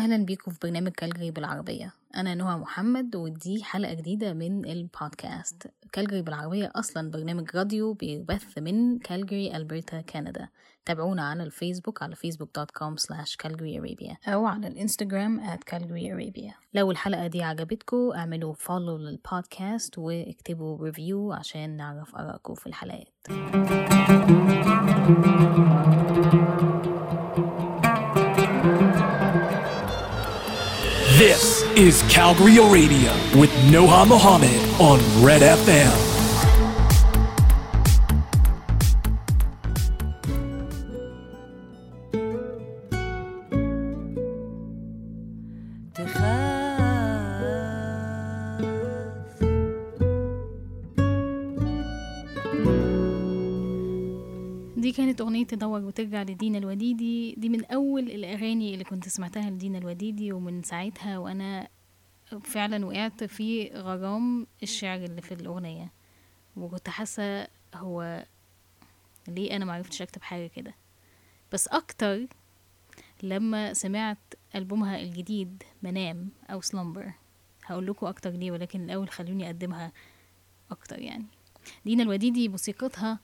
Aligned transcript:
أهلا 0.00 0.24
بيكم 0.24 0.50
في 0.50 0.58
برنامج 0.62 0.92
كالجري 0.92 1.30
بالعربية. 1.30 1.92
أنا 2.16 2.34
نهى 2.34 2.56
محمد 2.56 3.16
ودي 3.16 3.64
حلقة 3.64 3.94
جديدة 3.94 4.32
من 4.32 4.64
البودكاست. 4.64 5.66
كالجري 5.92 6.22
بالعربية 6.22 6.72
أصلا 6.74 7.10
برنامج 7.10 7.56
راديو 7.56 7.92
بيبث 7.92 8.58
من 8.58 8.98
كالجري 8.98 9.56
ألبرتا 9.56 10.00
كندا. 10.00 10.48
تابعونا 10.84 11.22
على 11.22 11.42
الفيسبوك 11.42 12.02
على 12.02 12.14
facebook.com 12.14 12.94
slash 12.96 13.36
calgaryarabia 13.42 14.28
أو 14.28 14.46
على 14.46 14.66
الإنستجرام 14.66 15.40
at 15.40 15.60
calgaryarabia 15.70 16.52
لو 16.74 16.90
الحلقة 16.90 17.26
دي 17.26 17.42
عجبتكم 17.42 18.10
اعملوا 18.16 18.54
follow 18.54 18.96
للبودكاست 18.96 19.98
واكتبوا 19.98 20.84
review 20.84 21.32
عشان 21.32 21.76
نعرف 21.76 22.16
آرائكم 22.16 22.54
في 22.54 22.66
الحلقات. 22.66 23.08
This 31.20 31.64
is 31.76 32.02
Calgary 32.04 32.58
Radio 32.60 33.12
with 33.38 33.50
Noha 33.70 34.08
Mohammed 34.08 34.80
on 34.80 35.00
Red 35.22 35.42
FM. 35.42 36.09
تدور 55.70 55.84
وترجع 55.88 56.22
لدينا 56.22 56.58
الوديدي 56.58 57.34
دي 57.38 57.48
من 57.48 57.64
أول 57.64 58.10
الأغاني 58.10 58.72
اللي 58.74 58.84
كنت 58.84 59.08
سمعتها 59.08 59.50
لدينا 59.50 59.78
الوديدي 59.78 60.32
ومن 60.32 60.62
ساعتها 60.62 61.18
وأنا 61.18 61.68
فعلا 62.42 62.86
وقعت 62.86 63.24
في 63.24 63.68
غرام 63.68 64.46
الشعر 64.62 64.98
اللي 65.04 65.22
في 65.22 65.34
الأغنية. 65.34 65.92
وكنت 66.56 66.88
حاسة 66.88 67.48
هو 67.74 68.26
ليه 69.28 69.56
أنا 69.56 69.64
معرفتش 69.64 70.02
أكتب 70.02 70.22
حاجة 70.22 70.46
كده. 70.46 70.74
بس 71.52 71.68
أكتر 71.68 72.26
لما 73.22 73.72
سمعت 73.72 74.34
ألبومها 74.54 75.00
الجديد 75.00 75.62
منام 75.82 76.30
أو 76.50 76.60
سلمبر 76.60 77.12
هقول 77.64 77.86
لكم 77.86 78.06
أكتر 78.06 78.30
ليه 78.30 78.50
ولكن 78.52 78.84
الأول 78.84 79.08
خلوني 79.08 79.46
أقدمها 79.46 79.92
أكتر 80.70 80.98
يعني. 80.98 81.26
دينا 81.84 82.02
الوديدي 82.02 82.48
موسيقتها 82.48 83.20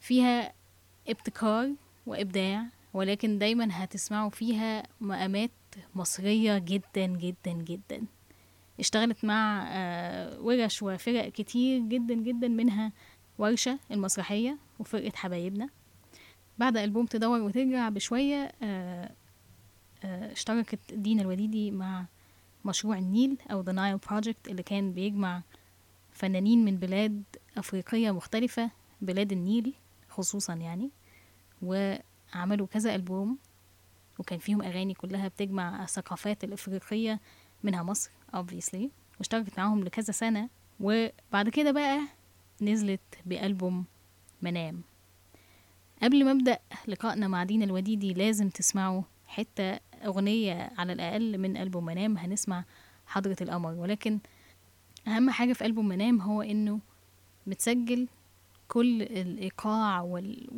فيها 0.00 0.52
ابتكار 1.08 1.72
وإبداع 2.06 2.66
ولكن 2.94 3.38
دايما 3.38 3.68
هتسمعوا 3.70 4.30
فيها 4.30 4.82
مقامات 5.00 5.50
مصرية 5.94 6.58
جدا 6.58 7.06
جدا 7.06 7.52
جدا. 7.52 8.02
اشتغلت 8.80 9.24
مع 9.24 9.66
آه، 9.68 10.40
ورش 10.40 10.82
وفرق 10.82 11.28
كتير 11.28 11.80
جدا 11.80 12.14
جدا 12.14 12.48
منها 12.48 12.92
ورشة 13.38 13.78
المسرحية 13.90 14.58
وفرقة 14.78 15.12
حبايبنا. 15.14 15.68
بعد 16.58 16.76
ألبوم 16.76 17.06
تدور 17.06 17.40
وترجع 17.40 17.88
بشوية 17.88 18.52
آه، 18.62 19.10
آه، 20.04 20.32
اشتركت 20.32 20.94
دينا 20.94 21.22
الوديدي 21.22 21.70
مع 21.70 22.04
مشروع 22.64 22.98
النيل 22.98 23.36
أو 23.50 23.64
The 23.64 23.68
Nile 23.68 24.08
Project 24.08 24.48
اللي 24.48 24.62
كان 24.62 24.92
بيجمع 24.92 25.42
فنانين 26.12 26.64
من 26.64 26.76
بلاد 26.76 27.22
أفريقية 27.56 28.10
مختلفة 28.10 28.70
بلاد 29.00 29.32
النيل. 29.32 29.74
خصوصا 30.16 30.54
يعني 30.54 30.90
وعملوا 31.62 32.66
كذا 32.66 32.94
ألبوم 32.94 33.38
وكان 34.18 34.38
فيهم 34.38 34.62
أغاني 34.62 34.94
كلها 34.94 35.28
بتجمع 35.28 35.82
الثقافات 35.82 36.44
الإفريقية 36.44 37.20
منها 37.62 37.82
مصر 37.82 38.10
obviously 38.36 38.88
واشتركت 39.18 39.58
معاهم 39.58 39.84
لكذا 39.84 40.12
سنة. 40.12 40.48
وبعد 40.80 41.48
كده 41.48 41.70
بقى 41.72 42.00
نزلت 42.62 43.00
بألبوم 43.26 43.84
منام. 44.42 44.82
قبل 46.02 46.24
ما 46.24 46.30
أبدأ 46.30 46.58
لقائنا 46.88 47.28
مع 47.28 47.44
دينا 47.44 47.64
الوديدي 47.64 48.14
لازم 48.14 48.48
تسمعوا 48.48 49.02
حتة 49.26 49.78
أغنية 50.06 50.70
على 50.78 50.92
الأقل 50.92 51.38
من 51.38 51.56
ألبوم 51.56 51.84
منام 51.84 52.18
هنسمع 52.18 52.64
حضرة 53.06 53.36
القمر. 53.40 53.72
ولكن 53.72 54.18
أهم 55.08 55.30
حاجة 55.30 55.52
في 55.52 55.66
ألبوم 55.66 55.88
منام 55.88 56.20
هو 56.20 56.42
إنه 56.42 56.80
متسجل 57.46 58.08
كل 58.68 59.02
الإيقاع 59.02 60.00
وال... 60.00 60.48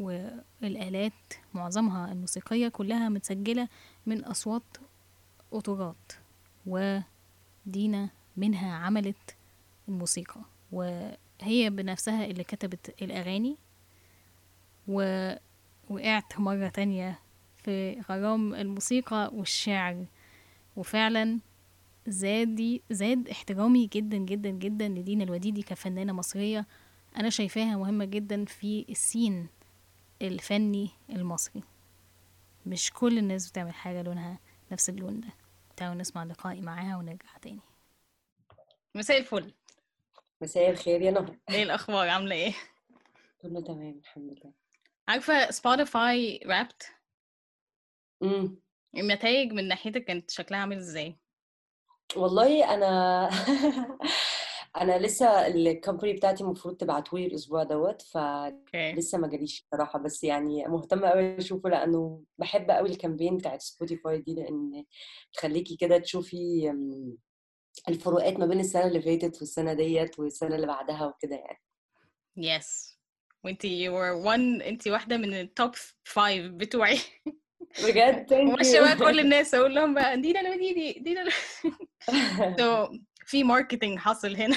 والآلات 0.62 1.12
معظمها 1.54 2.12
الموسيقية 2.12 2.68
كلها 2.68 3.08
متسجلة 3.08 3.68
من 4.06 4.24
أصوات 4.24 4.62
أوتورات 5.52 6.12
ودينا 6.66 8.10
منها 8.36 8.72
عملت 8.74 9.36
الموسيقى 9.88 10.40
وهي 10.72 11.70
بنفسها 11.70 12.24
اللي 12.24 12.44
كتبت 12.44 13.02
الأغاني 13.02 13.56
ووقعت 14.88 16.38
مرة 16.40 16.68
تانية 16.68 17.18
في 17.56 18.00
غرام 18.00 18.54
الموسيقى 18.54 19.30
والشعر 19.34 20.06
وفعلا 20.76 21.38
زاد 22.06 22.80
زاد 22.90 23.28
احترامي 23.28 23.86
جدا 23.86 24.16
جدا 24.16 24.50
جدا 24.50 24.88
لدينا 24.88 25.24
الوديدي 25.24 25.62
كفنانة 25.62 26.12
مصرية 26.12 26.66
أنا 27.18 27.30
شايفاها 27.30 27.76
مهمة 27.76 28.04
جدا 28.04 28.44
في 28.44 28.86
السين 28.88 29.48
الفني 30.22 30.90
المصري. 31.10 31.62
مش 32.66 32.92
كل 32.92 33.18
الناس 33.18 33.50
بتعمل 33.50 33.74
حاجة 33.74 34.02
لونها 34.02 34.38
نفس 34.72 34.88
اللون 34.88 35.20
ده. 35.20 35.28
تعالوا 35.76 35.94
نسمع 35.94 36.24
لقائي 36.24 36.60
معاها 36.60 36.96
ونرجع 36.96 37.36
تاني. 37.42 37.60
مساء 38.94 39.18
الفل. 39.18 39.52
مساء 40.42 40.70
الخير 40.70 41.02
يا 41.02 41.10
نهى 41.10 41.38
إيه 41.50 41.62
الأخبار؟ 41.62 42.08
عاملة 42.08 42.34
إيه؟ 42.36 42.54
كله 43.42 43.60
تمام 43.60 43.98
الحمد 43.98 44.30
لله. 44.30 44.52
عارفة 45.08 45.50
سبوتيفاي 45.50 46.40
رابت 46.46 46.86
امم 48.22 48.56
النتائج 48.96 49.52
من 49.52 49.68
ناحيتك 49.68 50.04
كانت 50.04 50.30
شكلها 50.30 50.60
عامل 50.60 50.76
إزاي؟ 50.76 51.16
والله 52.16 52.74
أنا 52.74 53.30
أنا 54.76 54.98
لسه 54.98 55.46
ال 55.46 55.55
company 55.55 56.12
بتاعتي 56.12 56.44
المفروض 56.44 56.76
تبعتولي 56.76 57.26
الأسبوع 57.26 57.62
دوت 57.62 58.02
فلسه 58.02 59.18
ما 59.18 59.28
جاليش 59.28 59.62
بصراحة 59.66 59.98
بس 59.98 60.24
يعني 60.24 60.64
مهتمة 60.68 61.08
قوي 61.08 61.38
أشوفه 61.38 61.68
لأنه 61.70 62.22
بحب 62.38 62.70
قوي 62.70 62.88
ال 62.88 62.94
campaign 62.94 63.36
بتاعت 63.36 63.62
سبوتيفاي 63.62 64.18
دي 64.18 64.34
لأن 64.34 64.84
تخليكي 65.32 65.76
كده 65.76 65.98
تشوفي 65.98 66.72
الفروقات 67.88 68.36
ما 68.38 68.46
بين 68.46 68.60
السنة 68.60 68.86
اللي 68.86 69.02
فاتت 69.02 69.38
والسنة 69.40 69.72
ديت 69.72 70.18
والسنة 70.18 70.54
اللي 70.56 70.66
بعدها 70.66 71.06
وكده 71.06 71.36
يعني. 71.36 71.62
yes 72.36 72.98
وانتي 73.44 73.88
you 73.88 73.92
were 73.92 74.24
one 74.26 74.66
انتي 74.66 74.90
واحدة 74.90 75.16
من 75.16 75.34
ال 75.34 75.43
top 75.43 75.70
five 76.04 76.52
بتوعي. 76.52 76.98
بجد؟ 77.84 78.34
ماشية 78.58 78.80
بقى 78.80 78.96
كل 78.96 79.20
الناس 79.24 79.54
أقول 79.54 79.74
لهم 79.74 79.94
بقى 79.94 80.20
دينا 80.20 80.56
دينا 80.98 81.22
ال- 81.22 81.32
so 82.60 82.98
في 83.28 83.44
marketing 83.44 83.98
حصل 83.98 84.36
هنا. 84.36 84.56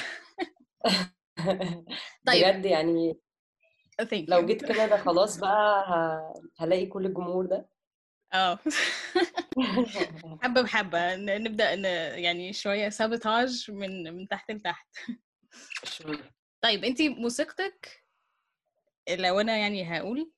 طيب. 2.27 2.45
بجد 2.45 2.65
يعني 2.65 3.17
لو. 4.11 4.45
جيت 4.45 4.65
كندا 4.65 4.97
خلاص 4.97 5.37
بقى 5.39 5.85
هلاقي 6.59 6.85
كل 6.85 7.05
الجمهور 7.05 7.45
ده. 7.45 7.69
آه. 8.33 8.59
حبة 10.43 10.61
بحبة. 10.61 11.15
ن- 11.15 11.43
نبدأ 11.43 11.75
ن... 11.75 11.85
يعني 12.19 12.53
شوية 12.53 12.89
sabotage 12.89 13.71
من 13.71 14.13
من 14.15 14.27
تحت 14.27 14.51
لتحت. 14.51 14.87
طيب 16.61 16.83
انتي 16.83 17.09
موسيقتك 17.09 18.03
لو 19.09 19.39
أنا 19.39 19.57
يعني 19.57 19.97
هقول 19.97 20.31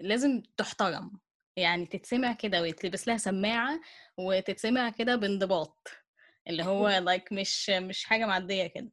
لازم 0.00 0.42
تحترم. 0.56 1.20
يعني 1.56 1.86
تتسمع 1.86 2.32
كده 2.32 2.62
ويتلبس 2.62 3.08
لها 3.08 3.16
سماعة 3.16 3.80
وتتسمع 4.18 4.90
كده 4.90 5.16
بانضباط. 5.16 6.03
اللي 6.48 6.62
هو 6.62 7.04
like 7.08 7.32
مش 7.32 7.70
مش 7.70 8.04
حاجة 8.04 8.26
معدية 8.26 8.66
كده 8.66 8.90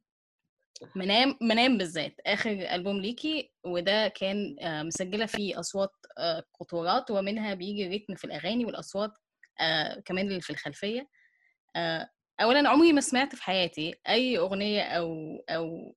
منام 0.95 1.37
منام 1.41 1.77
بالذات 1.77 2.15
آخر 2.25 2.51
ألبوم 2.51 2.97
ليكي 2.99 3.51
وده 3.63 4.07
كان 4.07 4.55
آه، 4.61 4.83
مسجلة 4.83 5.25
فيه 5.25 5.59
أصوات 5.59 5.91
آه، 6.17 6.43
قطورات 6.59 7.11
ومنها 7.11 7.53
بيجي 7.53 7.87
ريتم 7.87 8.15
في 8.15 8.23
الأغاني 8.23 8.65
والأصوات 8.65 9.11
آه، 9.61 9.99
كمان 10.05 10.27
اللي 10.27 10.41
في 10.41 10.49
الخلفية 10.49 11.09
آه، 11.75 12.09
أولا 12.41 12.69
عمري 12.69 12.93
ما 12.93 13.01
سمعت 13.01 13.35
في 13.35 13.43
حياتي 13.43 13.95
أي 14.09 14.37
أغنية 14.37 14.81
أو 14.81 15.15
أو 15.49 15.95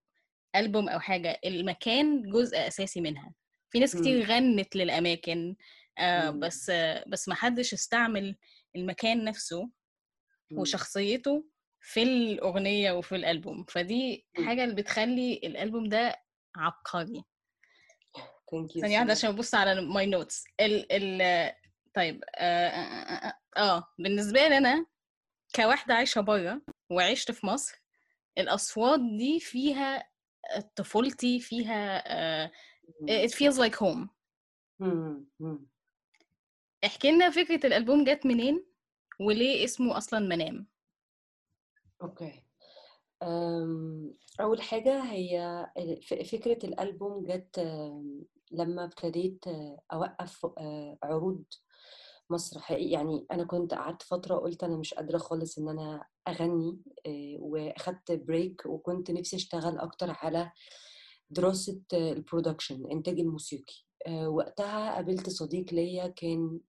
ألبوم 0.56 0.88
أو 0.88 1.00
حاجة 1.00 1.40
المكان 1.44 2.22
جزء 2.30 2.66
أساسي 2.66 3.00
منها 3.00 3.34
في 3.70 3.80
ناس 3.80 3.96
كتير. 3.96 4.24
غنت 4.24 4.76
للأماكن 4.76 5.56
مم. 6.00 6.40
بس 6.40 6.70
بس 7.06 7.28
ما 7.28 7.34
حدش 7.34 7.72
استعمل 7.72 8.36
المكان 8.76 9.24
نفسه. 9.24 9.70
وشخصيته 10.58 11.44
في 11.80 12.02
الأغنية 12.02 12.92
وفي 12.92 13.14
الألبوم 13.16 13.64
فدي 13.64 14.26
مم. 14.38 14.46
حاجة 14.46 14.64
اللي 14.64 14.74
بتخلي 14.74 15.34
الألبوم 15.44 15.88
ده 15.88 16.16
عبقري 16.56 17.24
ثانية 18.80 18.98
واحدة. 18.98 19.12
عشان 19.12 19.30
أبص 19.30 19.54
على 19.54 19.80
my 19.80 20.06
notes 20.06 20.44
ال 20.60 20.92
ال 20.92 21.52
طيب 21.94 22.24
آه، 22.36 22.68
آه، 22.68 23.28
آه، 23.28 23.32
آه. 23.56 23.60
آه 23.76 23.84
بالنسبة 23.98 24.48
لي 24.48 24.56
أنا 24.58 24.86
كواحدة 25.56 25.94
عايشة 25.94 26.20
برا 26.20 26.60
وعشت 26.90 27.30
في 27.30 27.46
مصر 27.46 27.82
الأصوات 28.38 29.00
دي 29.00 29.40
فيها 29.40 30.08
طفولتي 30.76 31.40
فيها 31.40 32.02
uh, 32.46 32.50
it 33.10 33.30
feels 33.30 33.58
like 33.58 33.74
home. 33.78 34.08
احكي 36.84 37.12
لنا 37.12 37.30
فكرة 37.30 37.66
الألبوم 37.66 38.04
جت 38.04 38.26
منين 38.26 38.66
وليه 39.20 39.64
اسمه 39.64 39.98
أصلا 39.98 40.20
منام. 40.20 40.66
أوكي. 42.02 42.42
أول 44.40 44.62
حاجة 44.62 45.02
هي 45.02 45.66
فكرة 46.24 46.66
الألبوم 46.66 47.24
جت 47.26 47.58
لما 48.52 48.84
ابتديت 48.84 49.44
أوقف 49.92 50.46
عروض 51.02 51.44
مسرحيه 52.30 52.92
يعني 52.92 53.26
أنا 53.32 53.44
كنت 53.44 53.74
قعدت 53.74 54.02
فترة 54.02 54.36
قلت 54.36 54.64
أنا 54.64 54.76
مش 54.76 54.94
قادرة 54.94 55.18
خالص 55.18 55.58
إن 55.58 55.68
أنا 55.68 56.06
أغني 56.28 56.80
وأخدت 57.38 58.12
break 58.12 58.66
وكنت 58.66 59.10
نفسي 59.10 59.36
أشتغل 59.36 59.78
أكتر 59.78 60.10
على 60.10 60.52
دراسة 61.30 61.80
ال 61.92 62.00
production 62.00 62.74
الانتاج 62.74 63.20
الموسيقي. 63.20 63.74
وقتها 64.26 64.94
قابلت 64.94 65.30
صديق 65.30 65.74
ليا 65.74 66.06
كان 66.06 66.60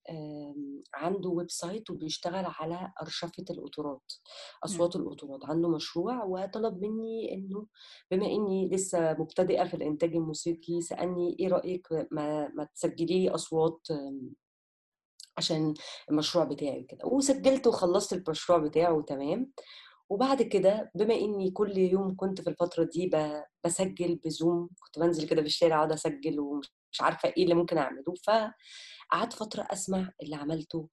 عنده 0.94 1.30
website 1.30 1.90
وبيشتغل 1.90 2.46
على 2.48 2.92
أرشفة 3.02 3.44
القطورات 3.50 4.12
أصوات 4.66 4.96
القطورات 4.96 5.46
عنده 5.46 5.70
مشروع 5.70 6.24
وطلب 6.24 6.82
مني 6.86 7.34
إنه 7.34 7.66
بما 8.12 8.26
إني 8.26 8.70
لسه 8.70 9.14
مبتدئة 9.14 9.64
في 9.64 9.74
الإنتاج 9.74 10.16
الموسيقي 10.16 10.82
سألني 10.82 11.36
إيه 11.40 11.48
رأيك 11.48 11.88
ما, 12.12 12.48
ما 12.48 12.64
تسجلي 12.76 13.20
لي 13.24 13.30
أصوات 13.30 13.88
عشان 15.38 15.74
المشروع 16.12 16.46
بتاعي 16.46 16.84
كده 16.84 17.06
وسجلت 17.06 17.68
وخلصت 17.68 18.14
المشروع 18.14 18.58
بتاعه 18.60 19.02
تمام 19.02 19.52
وبعد 20.10 20.42
كده 20.42 20.92
بما 20.96 21.16
إني 21.16 21.52
كل 21.52 21.78
يوم 21.78 22.16
كنت 22.16 22.42
في 22.42 22.50
الفترة 22.50 22.84
دي 22.84 23.12
بسجل 23.66 24.16
بزوم 24.16 24.70
كنت 24.80 25.00
بنزل 25.00 25.28
كده 25.28 25.42
في 25.42 25.48
الشارع 25.48 25.76
أقعد 25.78 25.92
أسجل 25.92 26.40
ومش 26.40 26.72
مش 26.96 27.02
عارفة 27.02 27.34
إيه 27.38 27.44
اللي 27.44 27.54
ممكن 27.56 27.78
أعمله. 27.78 28.14
فقعدت 28.28 29.34
فترة 29.34 29.68
أسمع 29.72 30.10
اللي 30.24 30.36
عملته 30.36 30.90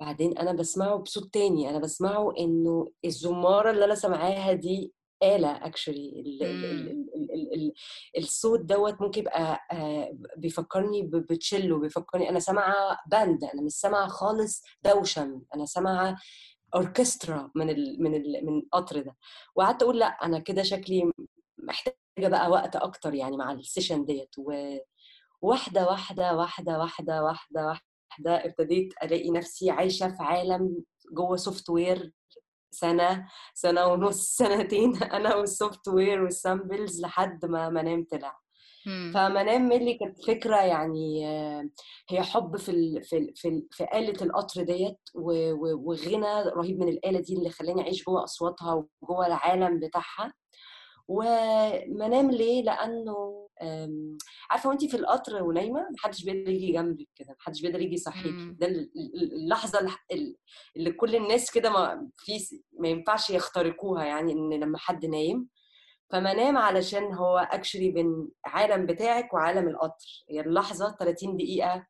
بعدين 0.00 0.38
أنا 0.38 0.52
بسمعه 0.52 0.96
بصوت 0.96 1.34
تاني. 1.34 1.70
أنا 1.70 1.78
بسمعه 1.78 2.32
إنه 2.38 2.92
الزمارة 3.04 3.70
اللي 3.70 3.84
أنا 3.84 3.94
سامعاها 3.94 4.52
دي 4.52 4.92
آلة 5.22 5.66
actually. 5.66 6.24
الصوت 8.18 8.60
دوت 8.60 9.00
ممكن 9.00 9.20
يبقى 9.20 9.60
آه، 9.72 10.18
بيفكرني 10.36 11.02
بتشيلو 11.02 11.78
بيفكرني 11.80 12.28
أنا 12.28 12.38
سامعة 12.40 12.98
band 13.10 13.44
أنا 13.44 13.62
مش 13.62 13.72
سامعة 13.72 14.08
خالص 14.08 14.62
دوشم 14.84 15.42
أنا 15.54 15.64
سامعة 15.66 16.16
اوركسترا 16.74 17.50
من 17.54 17.70
ال 17.70 18.02
من 18.02 18.14
ال 18.14 18.46
من 18.46 18.58
القطر 18.58 19.00
ده. 19.00 19.16
وقعدت 19.54 19.82
أقول 19.82 19.98
لأ 19.98 20.06
أنا 20.06 20.38
كده 20.38 20.62
شكلي 20.62 21.12
محتاجة 21.58 22.28
بقى 22.28 22.50
وقت 22.50 22.76
أكتر 22.76 23.14
يعني 23.14 23.36
مع 23.36 23.52
ال 23.52 23.59
session 23.59 24.04
ديت. 24.04 24.34
وواحده 25.42 25.86
واحدة 25.86 26.36
واحدة 26.36 26.78
واحدة 26.78 27.22
واحدة 27.24 27.66
واحدة 27.66 28.46
ابتديت 28.46 28.92
ألاقي 29.02 29.30
نفسي 29.30 29.70
عايشة 29.70 30.08
في 30.08 30.22
عالم 30.22 30.84
جوه 31.12 31.36
software 31.36 32.12
سنة 32.70 33.28
سنة 33.54 33.86
ونص 33.86 34.22
سنتين 34.38 35.02
أنا 35.02 35.34
وال 35.36 35.46
software 35.46 35.88
وال 35.88 36.22
samples 36.22 37.00
لحد 37.02 37.44
ما 37.44 37.68
منام 37.70 38.06
طلع. 38.10 38.38
مم. 38.86 39.12
فمنام 39.14 39.68
really 39.68 39.94
كانت 39.94 40.24
فكرة 40.24 40.56
يعني 40.56 41.28
آه، 41.28 41.68
هي 42.08 42.22
حب 42.22 42.56
في 42.56 42.68
ال 42.70 43.02
في 43.04 43.18
ال 43.18 43.32
في, 43.36 43.48
ال 43.48 43.68
في 43.70 43.84
آلة 43.84 44.24
القطر 44.24 44.62
ديت 44.62 45.00
وغنى 45.14 46.42
رهيب 46.42 46.78
من 46.78 46.88
الآلة 46.88 47.20
دي 47.20 47.34
اللي 47.34 47.50
خلاني 47.50 47.82
أعيش 47.82 48.04
جوه 48.04 48.24
أصواتها 48.24 48.84
وجوه 49.02 49.26
العالم 49.26 49.80
بتاعها. 49.80 50.32
ومنام 51.08 52.30
ليه؟ 52.30 52.62
لأنه 52.62 53.47
آم، 53.62 54.18
عارفة 54.50 54.68
وانتي 54.68 54.88
في 54.88 54.96
القطر 54.96 55.42
ونايمة 55.42 55.88
محدش 55.90 56.24
بيقدر 56.24 56.50
يجي 56.50 56.72
جنبك 56.72 57.08
كده 57.16 57.36
محدش 57.40 57.62
بيقدر 57.62 57.80
يجي 57.80 57.94
يصحيكي 57.94 58.28
مم. 58.30 58.56
ده 58.60 58.66
ال- 58.66 58.90
ال- 58.96 59.32
اللحظة 59.32 59.80
الح- 59.80 60.06
ال- 60.12 60.36
اللي 60.76 60.92
كل 60.92 61.16
الناس 61.16 61.50
كده 61.50 61.70
ما 61.70 62.10
في 62.16 62.60
ما 62.80 62.88
ينفعش 62.88 63.30
يخترقوها 63.30 64.04
يعني 64.04 64.32
إن 64.32 64.50
لما 64.54 64.78
حد 64.78 65.06
نايم. 65.06 65.48
فمنام 66.10 66.56
علشان 66.56 67.14
هو 67.14 67.38
actually 67.38 67.90
بين 67.90 68.28
عالم 68.44 68.86
بتاعك 68.86 69.34
وعالم 69.34 69.68
القطر. 69.68 70.24
هي 70.30 70.40
اللحظة 70.40 70.96
30 71.00 71.36
دقيقة. 71.36 71.86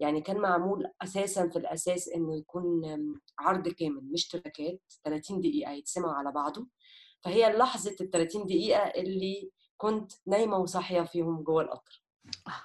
يعني 0.00 0.20
كان 0.20 0.36
معمول 0.38 0.86
أساسا 1.02 1.48
في 1.48 1.58
الأساس 1.58 2.08
إنه 2.08 2.36
يكون 2.38 2.64
عرض 3.38 3.68
كامل 3.68 4.00
مش 4.12 4.28
تراكات 4.28 4.80
30 5.04 5.40
دقيقة 5.40 5.72
يتسمعوا 5.72 6.12
على 6.14 6.32
بعضه. 6.32 6.68
فهي 7.24 7.56
لحظة 7.56 7.96
ال 8.00 8.10
30 8.10 8.46
دقيقة 8.46 8.80
اللي 8.82 9.50
كنت 9.78 10.12
نايمة 10.26 10.56
وصاحية 10.56 11.02
فيهم 11.02 11.42
جوه 11.42 11.62
القطر. 11.62 12.02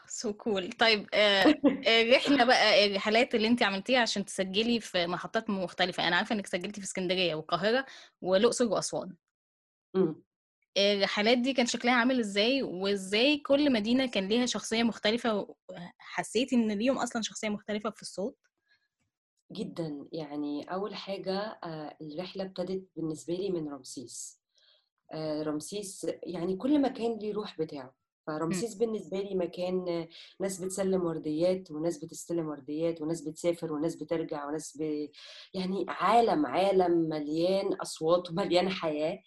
so 0.08 0.34
cool 0.34 0.72
طيب 0.72 1.10
آه، 1.14 1.56
الرحلة 1.88 2.46
بقى 2.46 2.86
الرحلات 2.86 3.36
اللي 3.36 3.48
انت 3.48 3.64
عملتيها 3.64 4.00
عشان 4.00 4.26
تسجلي 4.26 4.80
في 4.80 5.08
محطات 5.08 5.50
مختلفة. 5.50 6.08
أنا 6.08 6.16
عارفة 6.16 6.36
إنك 6.36 6.48
سجلتي 6.48 6.82
في 6.82 6.88
اسكندرية 6.88 7.36
والقاهرة 7.36 7.86
والأقصر 8.22 8.66
وأسوان. 8.66 9.16
أمم. 9.96 10.24
الرحلات 10.78 11.38
دي 11.38 11.54
كان 11.54 11.66
شكلها 11.66 11.94
عامل 11.94 12.20
إزاي؟ 12.20 12.64
وإزاي 12.64 13.38
كل 13.38 13.74
مدينة 13.74 14.06
كان 14.06 14.28
ليها 14.28 14.46
شخصية 14.46 14.84
مختلفة؟ 14.84 15.56
حسيتي 15.98 16.56
إن 16.56 16.72
ليهم 16.72 16.98
أصلا 16.98 17.22
شخصية 17.22 17.50
مختلفة 17.50 17.90
في 17.90 18.02
الصوت؟ 18.02 18.38
جدا. 19.52 20.08
يعني 20.12 20.64
أول 20.64 20.96
حاجة 20.96 21.60
آه، 21.64 21.98
الرحلة 22.02 22.44
ابتدت 22.44 22.90
بالنسبة 22.96 23.34
لي 23.34 23.50
من 23.52 23.70
رمسيس. 23.70 24.40
آه، 24.40 24.43
رمسيس 25.44 26.08
يعني 26.24 26.56
كل 26.56 26.82
مكان 26.82 27.18
ليه 27.20 27.34
روح 27.34 27.62
بتاعه. 27.62 27.94
فرمسيس 28.28 28.76
بالنسبة 28.76 29.20
لي 29.20 29.36
مكان 29.36 29.90
آه، 29.90 30.08
ناس 30.40 30.62
بتسلم 30.62 31.06
ورديات 31.06 31.72
وناس 31.72 31.98
بتستلم 31.98 32.48
ورديات 32.48 33.02
وناس 33.02 33.22
بتسافر 33.22 33.74
وناس 33.74 33.96
بترجع 33.96 34.46
وناس 34.48 34.78
ب... 34.78 35.10
يعني 35.54 35.86
عالم 35.88 36.46
عالم 36.46 36.92
مليان 36.92 37.74
أصوات 37.74 38.30
ومليان 38.32 38.70
حياة. 38.70 39.20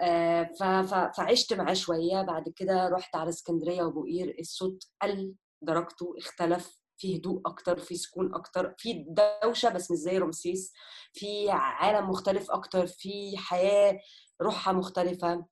آه، 0.00 0.42
ف... 0.60 0.62
ف... 0.62 0.94
فعشت 0.94 1.52
معاه 1.52 1.74
شوية. 1.74 2.22
بعد 2.22 2.48
كده 2.56 2.88
رحت 2.88 3.16
على 3.16 3.28
اسكندرية 3.28 3.82
وبوقير 3.82 4.36
الصوت 4.40 4.84
قل 5.02 5.34
درجته 5.62 6.14
اختلف. 6.18 6.81
في 7.02 7.16
هدوء 7.16 7.40
أكتر 7.46 7.78
في 7.78 7.94
سكون 7.96 8.34
أكتر 8.34 8.74
في 8.78 9.06
دوشة 9.44 9.68
بس 9.68 9.90
مش 9.90 9.98
زي 9.98 10.18
رمسيس 10.18 10.72
في 11.12 11.50
عالم 11.50 12.10
مختلف 12.10 12.50
أكتر 12.50 12.86
في 12.86 13.36
حياة 13.36 13.98
روحها 14.42 14.72
مختلفة. 14.72 15.46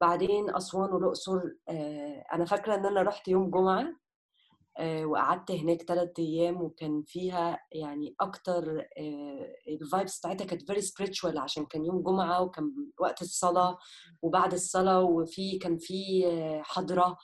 بعدين 0.00 0.54
أسوان 0.56 0.90
والأقصر 0.92 1.40
آه، 1.68 2.24
أنا 2.32 2.44
فاكرة 2.44 2.74
إن 2.74 2.86
أنا 2.86 3.02
رحت 3.02 3.28
يوم 3.28 3.50
جمعة 3.50 3.96
آه، 4.78 5.04
وقعدت 5.06 5.50
هناك 5.50 5.82
ثلاث 5.82 6.10
أيام 6.18 6.62
وكان 6.62 7.02
فيها 7.06 7.58
يعني 7.72 8.14
أكتر 8.20 8.86
ال 9.68 9.76
vibes 9.76 10.18
بتاعتها 10.18 10.44
كانت 10.44 10.62
very 10.66 10.82
spiritual 10.82 11.38
عشان 11.38 11.66
كان 11.66 11.84
يوم 11.84 12.02
جمعة 12.02 12.42
وكان 12.42 12.72
وقت 13.00 13.22
الصلاة 13.22 13.78
وبعد 14.22 14.52
الصلاة 14.52 15.00
وفي 15.02 15.58
كان 15.58 15.78
في 15.78 16.26
آه، 16.26 16.62
حضرة. 16.64 17.16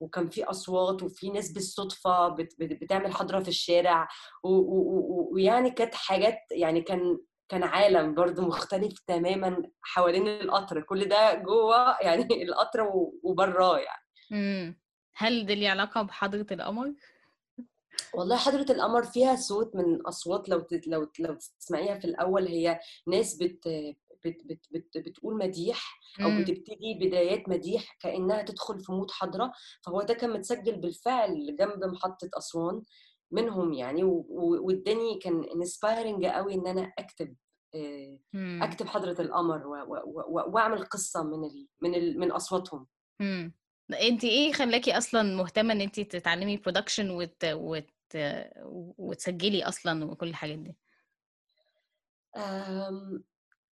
وكان 0.00 0.28
في 0.28 0.44
أصوات 0.44 1.02
وفي 1.02 1.30
ناس 1.30 1.52
بت- 2.28 2.56
بتعمل 2.82 3.12
حضرة 3.14 3.40
في 3.40 3.48
الشارع 3.48 4.08
ويعني 5.32 5.70
كانت 5.70 5.94
حاجات 5.94 6.38
يعني 6.50 6.80
كان 6.80 7.18
كان 7.48 7.62
عالم 7.62 8.14
برضو 8.14 8.42
مختلف 8.42 8.98
تماما 9.06 9.62
حوالين 9.82 10.28
القطر 10.28 10.80
كل 10.80 11.08
ده 11.08 11.34
جوه 11.34 11.96
يعني 12.02 12.26
القطر 12.48 12.90
وبراه 13.22 13.78
يعني 13.78 14.02
مم. 14.30 14.78
هل 15.16 15.46
ده 15.46 15.54
ليه 15.54 15.68
علاقة 15.70 16.02
بحضرة 16.02 16.46
القمر؟ 16.50 16.92
والله 18.14 18.36
حضرة 18.36 18.72
القمر 18.72 19.02
فيها 19.02 19.36
صوت 19.36 19.76
من 19.76 20.06
أصوات 20.06 20.48
لو 20.48 20.66
لو 20.86 21.08
لو 21.18 21.38
تسمعيها 21.60 21.98
في 21.98 22.04
الأول 22.04 22.46
هي 22.46 22.80
ناس 23.06 23.34
بت 23.36 23.68
بت 24.26 24.42
بت 24.46 24.66
بت 24.70 24.98
بتقول 24.98 25.38
مديح 25.38 26.00
أو 26.22 26.30
مم. 26.30 26.38
بتبتدي 26.40 26.94
بدايات 27.00 27.48
مديح 27.48 27.96
كأنها 28.00 28.42
تدخل 28.42 28.80
في 28.80 28.92
مود 28.92 29.10
حضرة 29.10 29.52
فهو 29.82 30.02
ده 30.02 30.14
كان 30.14 30.30
متسجل 30.30 30.76
بالفعل 30.76 31.56
جنب 31.58 31.84
محطة 31.84 32.30
أسوان 32.38 32.82
منهم 33.30 33.72
يعني 33.72 34.02
واداني 34.04 35.18
كان 35.18 35.44
inspiring 35.44 36.24
قوي 36.26 36.54
إن 36.54 36.66
أنا 36.66 36.92
أكتب 36.98 37.34
آه، 37.74 38.18
مم. 38.32 38.60
أكتب 38.62 38.86
حضرة 38.86 39.20
القمر 39.20 39.66
و- 39.66 39.74
و- 39.74 40.24
و- 40.28 40.50
وأعمل 40.54 40.84
قصة 40.84 41.22
من 41.22 41.44
ال 41.44 41.66
من 41.80 41.94
ال 41.94 42.18
من 42.20 42.30
أصواتهم 42.32 42.86
مم. 43.20 43.52
انت 44.02 44.24
إيه 44.24 44.52
خلاكي 44.52 44.98
أصلا 44.98 45.22
مهتمة 45.36 45.72
إن 45.72 45.80
انت 45.80 46.00
تتعلمي 46.00 46.56
production 46.56 47.10
وت... 47.10 47.44
وت... 47.44 47.90
وتسجلي 48.98 49.64
أصلا 49.64 50.04
وكل 50.04 50.28
الحاجات 50.28 50.58
دي 50.58 50.76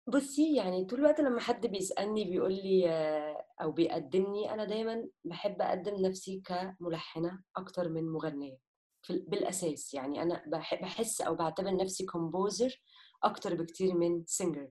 بصي 0.07 0.57
يعني 0.57 0.85
طول 0.85 0.99
الوقت 0.99 1.21
لما 1.21 1.41
حد 1.41 1.67
بيسألني 1.67 2.25
بيقول 2.25 2.53
لي 2.53 2.89
آه، 2.91 3.45
أو 3.63 3.73
بيقدمني 3.73 4.53
أنا 4.55 4.65
دايما 4.65 5.09
بحب 5.25 5.63
أقدم 5.63 5.95
نفسي 5.95 6.43
كملحنة 6.47 7.43
أكتر 7.57 7.89
من 7.89 8.13
مغنية 8.13 8.57
في 9.03 9.25
بالأساس. 9.29 9.95
يعني 9.95 10.43
بح- 10.47 10.83
بحس 10.83 11.21
أو 11.21 11.35
بعتبر 11.35 11.77
نفسي 11.77 12.07
composer 12.07 12.83
أكتر 13.25 13.55
بكتير 13.55 13.95
من 13.95 14.25
singer 14.27 14.69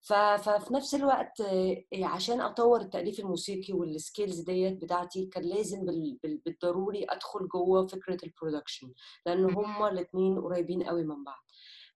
ففي 0.00 0.66
نفس 0.74 0.94
الوقت 0.94 1.40
آه، 1.40 1.84
عشان 2.04 2.40
اطور 2.40 2.80
التأليف 2.80 3.20
الموسيقي 3.20 3.72
وال 3.74 3.90
skills 3.90 4.40
ديت 4.40 4.82
بتاعتي 4.84 5.26
كان 5.26 5.42
لازم 5.44 5.84
بال- 5.86 6.18
بال- 6.22 6.38
بالضروري 6.46 7.06
أدخل 7.10 7.48
جوه 7.48 7.86
فكرة 7.86 8.18
ال 8.24 8.30
production 8.30 8.92
لأن 9.26 9.44
هما 9.54 9.88
الاثنين 9.88 10.40
قريبين 10.40 10.82
قوي 10.82 11.04
من 11.04 11.24
بعض. 11.24 11.44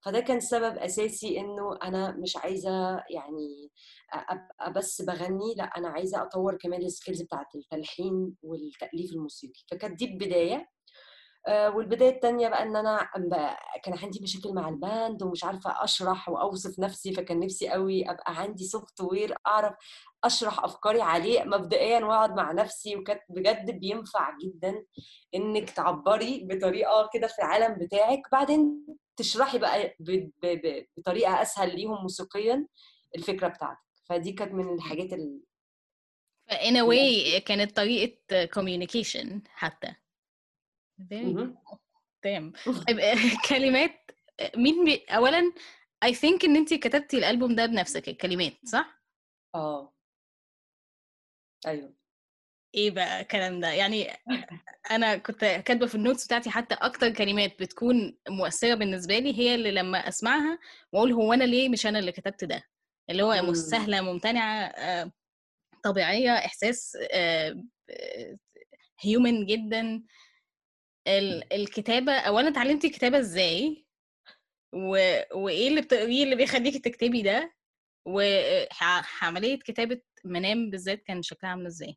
فده 0.04 0.20
كان 0.20 0.40
سبب 0.40 0.78
أساسي 0.78 1.40
إنه 1.40 1.78
أنا 1.82 2.10
مش 2.12 2.36
عايزة 2.36 2.70
يعني 3.10 3.70
أبقى 4.12 4.72
بس 4.72 5.02
بغني 5.02 5.54
لأ 5.56 5.64
أنا 5.64 5.88
عايزة 5.88 6.22
أطور 6.22 6.56
كمان 6.56 6.82
ال 6.82 6.88
skills 6.88 7.22
بتاعت 7.22 7.54
التلحين 7.54 8.34
والتأليف 8.42 9.12
الموسيقي. 9.12 9.60
فكانت 9.70 9.98
دي 9.98 10.04
البداية. 10.04 10.68
والبداية 11.48 12.10
التانية 12.10 12.48
بقى 12.48 12.62
إن 12.62 12.76
أنا 12.76 13.08
كان 13.82 13.98
عندي 13.98 14.20
مشاكل 14.22 14.54
مع 14.54 14.68
ال 14.68 14.79
band 14.79 15.22
ومش 15.22 15.44
عارفة 15.44 15.84
أشرح 15.84 16.28
وأوصف 16.28 16.78
نفسي 16.78 17.12
فكان 17.12 17.40
نفسي 17.40 17.68
قوي 17.68 18.10
أبقى 18.10 18.40
عندي 18.40 18.64
software 18.64 19.34
أعرف 19.46 19.74
أشرح 20.24 20.64
أفكاري 20.64 21.02
عليه 21.02 21.42
مبدئيا 21.44 22.04
وأقعد 22.04 22.36
مع 22.36 22.52
نفسي 22.52 22.96
وكانت 22.96 23.20
بجد 23.28 23.70
بينفع 23.70 24.36
جدا 24.44 24.84
إنك 25.34 25.70
تعبري 25.70 26.44
بطريقة 26.50 27.10
كده 27.12 27.26
في 27.26 27.38
العالم 27.38 27.74
بتاعك 27.78 28.22
بعدين 28.32 28.86
تشرحي 29.16 29.58
بقى 29.58 29.96
بطريقة 30.96 31.42
أسهل 31.42 31.76
ليهم 31.76 32.02
موسيقيا 32.02 32.66
الفكرة 33.16 33.48
بتاعتك 33.48 33.78
فدي 34.04 34.32
كانت 34.32 34.52
من 34.52 34.74
الحاجات 34.74 35.12
ال... 35.12 35.40
in 36.52 36.76
a 36.76 36.84
way 36.86 37.38
كانت 37.38 37.76
طريقة 37.76 38.46
communication 38.46 39.28
حتى. 39.48 39.94
تمام. 41.10 42.54
طيب 42.88 43.00
كلمات 43.48 44.10
مين 44.56 44.84
بي... 44.84 45.04
اولا 45.10 45.52
I 46.04 46.08
think 46.08 46.44
إن 46.44 46.56
انت 46.56 46.74
كتبتي 46.74 47.18
الألبوم 47.18 47.54
ده 47.54 47.66
بنفسك 47.66 48.08
الكلمات 48.08 48.52
صح؟ 48.64 49.02
آه. 49.54 49.94
أيوه. 51.66 51.94
إيه 52.74 52.90
بقى 52.90 53.20
الكلام 53.20 53.60
ده؟ 53.60 53.68
يعني 53.68 54.10
أنا 54.90 55.16
كنت 55.16 55.38
كاتبة 55.44 55.86
في 55.86 55.94
ال 55.94 55.99
notes 55.99 56.26
بتاعتي 56.26 56.50
حتى 56.50 56.74
أكتر 56.74 57.10
كلمات 57.10 57.60
بتكون 57.62 58.18
مؤثرة 58.28 58.74
بالنسبة 58.74 59.18
لي 59.18 59.38
هي 59.38 59.54
اللي 59.54 59.70
لما 59.70 59.98
أسمعها 60.08 60.58
وأقول 60.92 61.12
هو 61.12 61.32
أنا 61.32 61.44
ليه 61.44 61.68
مش 61.68 61.86
أنا 61.86 61.98
اللي 61.98 62.12
كتبت 62.12 62.44
ده؟ 62.44 62.62
اللي 63.10 63.22
هو 63.22 63.52
سهله 63.54 64.00
ممتنعة 64.00 64.64
آه، 64.64 65.12
طبيعية 65.84 66.30
إحساس 66.30 66.96
هيومن 69.00 69.46
جدا. 69.46 70.02
الكتابة 71.52 72.12
اولا 72.12 72.48
اتعلمتي 72.48 72.86
الكتابة 72.86 73.18
إزاي؟ 73.18 73.86
و... 74.74 74.88
وإيه 75.34 75.68
اللي 75.68 75.80
بتقريه 75.80 76.24
اللي 76.24 76.36
بيخليكي 76.36 76.78
تكتبي 76.78 77.22
ده؟ 77.22 77.54
وعمليه 78.06 79.58
كتابة 79.58 80.00
منام 80.24 80.70
بالذات 80.70 81.02
كان 81.02 81.22
شكلها 81.22 81.50
عاملة 81.50 81.68
إزاي؟ 81.68 81.96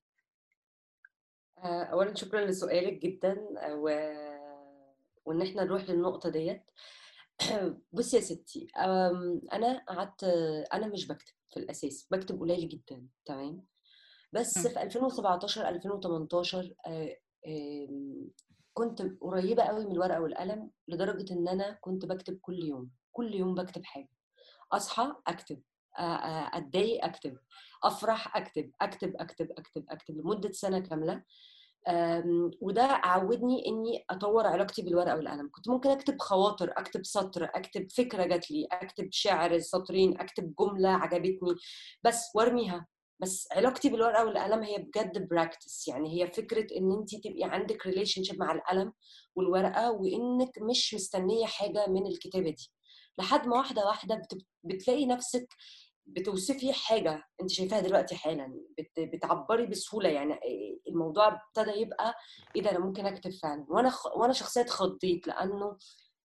آه، 1.58 1.84
اولا 1.84 2.16
شكرا 2.16 2.46
لسؤالك 2.46 2.94
جدا 2.94 3.38
و... 3.72 3.90
وإن 5.26 5.42
إحنا 5.42 5.64
نروح 5.64 5.90
للنقطة 5.90 6.30
ديت. 6.30 6.72
بصي 7.94 8.16
يا 8.18 8.22
ستي 8.22 8.68
أنا 9.54 9.86
قعدت 9.88 10.24
أنا 10.74 10.88
مش 10.88 11.08
بكتب 11.08 11.34
في 11.50 11.58
الأساس 11.58 12.08
بكتب 12.12 12.40
قليل 12.42 12.68
جدا 12.68 13.08
تمام؟ 13.26 13.66
بس 14.34 14.58
مم. 14.58 14.64
في 14.64 14.82
2017 14.82 15.70
2018 15.70 16.74
آه، 16.88 17.18
آم، 17.48 18.30
كنت 18.77 19.01
قريبة 19.22 19.63
قوي 19.63 19.86
من 19.86 19.91
الورقة 19.91 20.22
والقلم 20.22 20.70
لدرجة 20.88 21.34
إن 21.34 21.48
أنا 21.48 21.77
كنت 21.82 22.05
بكتب 22.05 22.39
كل 22.41 22.63
يوم 22.63 22.89
كل 23.12 23.36
يوم 23.36 23.55
بكتب 23.55 23.86
حاجة. 23.86 24.10
أصحى 24.72 25.15
أكتب 25.27 25.62
أتضايق 26.53 27.05
أكتب 27.05 27.38
أفرح 27.84 28.38
أكتب 28.38 28.72
أكتب 28.82 29.13
أكتب 29.15 29.48
أكتب 29.58 29.86
أكتب 29.89 30.17
لمدة 30.17 30.51
سنة 30.51 30.79
كاملة. 30.79 31.24
أم، 31.88 32.51
وده 32.62 32.84
عودني 32.84 33.67
إني 33.67 34.05
أطور 34.10 34.48
علاقتي 34.48 34.82
بالورقة 34.82 35.15
والقلم. 35.15 35.50
كنت 35.51 35.70
ممكن 35.70 35.89
أكتب 35.89 36.20
خواطر 36.20 36.74
أكتب 36.77 37.05
سطر 37.05 37.44
أكتب 37.44 37.91
فكرة 37.91 38.25
جات 38.25 38.51
لي 38.51 38.67
أكتب 38.72 39.08
شعر 39.12 39.60
سطرين 39.60 40.22
أكتب 40.22 40.53
جملة 40.60 40.89
عجبتني 40.89 41.55
بس 42.03 42.32
وارميها. 42.36 42.88
بس 43.20 43.48
علاقتي 43.52 43.90
بالورقة 43.90 44.26
والقلم 44.26 44.64
هي 44.64 44.78
بجد 44.78 45.28
practice 45.30 45.88
يعني 45.88 46.22
هي 46.24 46.32
فكرة 46.32 46.78
إن 46.78 46.92
انت 46.92 47.16
تبقي 47.16 47.44
عندك 47.44 47.86
relationship 47.88 48.40
مع 48.40 48.52
القلم 48.52 48.94
والورقة 49.36 49.92
وإنك 49.92 50.60
مش 50.62 50.94
مستنية 50.94 51.46
حاجة 51.46 51.86
من 51.88 52.08
الكتابة 52.08 52.50
دي. 52.50 52.72
لحد 53.18 53.48
ما 53.48 53.58
واحدة 53.58 53.86
واحدة 53.86 54.16
بت- 54.16 54.46
بتلاقي 54.64 55.06
نفسك 55.06 55.48
بتوصفي 56.06 56.74
حاجة 56.74 57.24
انت 57.42 57.50
شايفاها 57.52 57.80
دلوقتي 57.80 58.16
حالا 58.16 58.60
بت- 58.78 59.00
بتعبري 59.16 59.66
بسهولة. 59.66 60.10
يعني 60.10 60.40
الموضوع 60.88 61.28
ابتدى 61.28 61.72
يبقى 61.80 62.14
إيه 62.56 62.62
ده 62.62 62.72
أنا 62.72 62.80
ممكن 62.80 63.06
أكتب 63.06 63.32
فعلا. 63.32 63.66
وأنا. 63.70 63.92
وأنا 64.16 64.34
شخصيا 64.34 64.62
اتخضيت 64.62 65.28
لأنه 65.28 65.78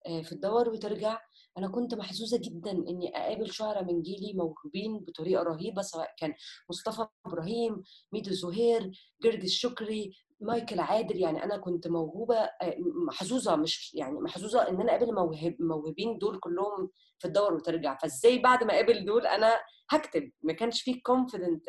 آه، 0.07 0.23
في 0.23 0.33
الدور 0.33 0.69
وترجع 0.69 1.19
أنا 1.59 1.69
كنت 1.69 1.95
محظوظة 1.95 2.39
جدا 2.39 2.71
إني 2.71 3.17
أقابل 3.17 3.53
شعراء 3.53 3.85
من 3.85 4.03
جيلي 4.03 4.33
موهوبين 4.35 4.99
بطريقة 4.99 5.43
رهيبة 5.43 5.83
سواء 5.83 6.15
كان 6.19 6.35
مصطفى 6.71 7.07
إبراهيم 7.27 7.83
ميدو 8.13 8.33
زهير 8.33 8.91
جرجس 9.23 9.51
شكري 9.51 10.11
مايكل 10.41 10.81
عادل 10.81 11.17
يعني 11.17 11.45
أنا 11.45 11.57
كنت 11.57 11.89
موهوبة 11.89 12.37
آه، 12.37 12.77
محظوظة 13.07 13.57
مش 13.57 13.95
يعني 13.95 14.21
محظوظة 14.21 14.69
إن 14.69 14.81
أنا 14.81 14.97
أقابل 14.97 15.15
موهب 15.15 15.57
موهوبين 15.61 16.19
دول 16.19 16.39
كلهم 16.41 16.91
في 17.19 17.29
الدور 17.29 17.55
وترجع 17.55 17.99
فإزاي 17.99 18.39
بعد 18.39 18.65
ما 18.65 18.75
أقابل 18.75 19.05
دول 19.05 19.27
أنا 19.27 19.53
هكتب 19.91 20.31
ما 20.43 20.53
كانش 20.53 20.83
فيه 20.83 21.01
confident. 21.03 21.65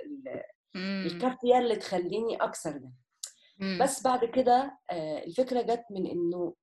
الكافية 1.05 1.57
اللي 1.59 1.75
تخليني 1.75 2.35
أكسر 2.35 2.77
ده. 2.77 2.91
بس 3.81 4.03
بعد 4.03 4.25
كده 4.25 4.77
آه، 4.91 5.23
الفكرة 5.23 5.61
جت 5.61 5.83
من 5.91 6.07
إنه 6.07 6.53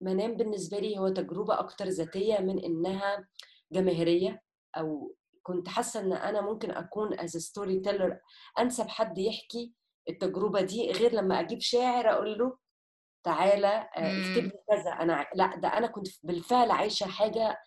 منام 0.00 0.34
بالنسبة 0.36 0.78
لي 0.78 0.98
هو 0.98 1.08
تجربة 1.08 1.58
أكتر 1.58 1.84
ذاتية 1.88 2.38
من 2.38 2.58
إنها 2.64 3.28
جماهيرية 3.72 4.42
أو 4.76 5.14
كنت 5.42 5.68
حاسة 5.68 6.00
إن 6.00 6.12
أنا 6.12 6.40
ممكن 6.40 6.70
أكون 6.70 7.18
as 7.20 7.36
storyteller 7.36 8.18
أنسب 8.58 8.88
حد 8.88 9.18
يحكي 9.18 9.72
التجربة 10.08 10.60
دي 10.60 10.92
غير 10.92 11.12
لما 11.14 11.40
أجيب 11.40 11.60
شاعر 11.60 12.10
أقول 12.12 12.38
له 12.38 12.56
تعالى 13.24 13.66
آه، 13.96 14.20
اكتب. 14.30 14.44
لي 14.44 14.52
كذا. 14.68 14.90
أنا 14.90 15.26
لأ 15.34 15.56
ده 15.56 15.68
أنا 15.68 15.86
كنت 15.86 16.08
بالفعل 16.22 16.70
عايشة 16.70 17.06
حاجة 17.06 17.58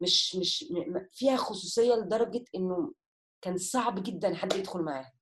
مش 0.00 0.36
مش 0.36 0.64
فيها 1.12 1.36
خصوصية 1.36 1.94
لدرجة 1.94 2.44
إنه 2.54 2.92
كان 3.42 3.56
صعب 3.56 4.02
جدا 4.02 4.34
حد 4.34 4.52
يدخل 4.52 4.80
معاها. 4.80 5.12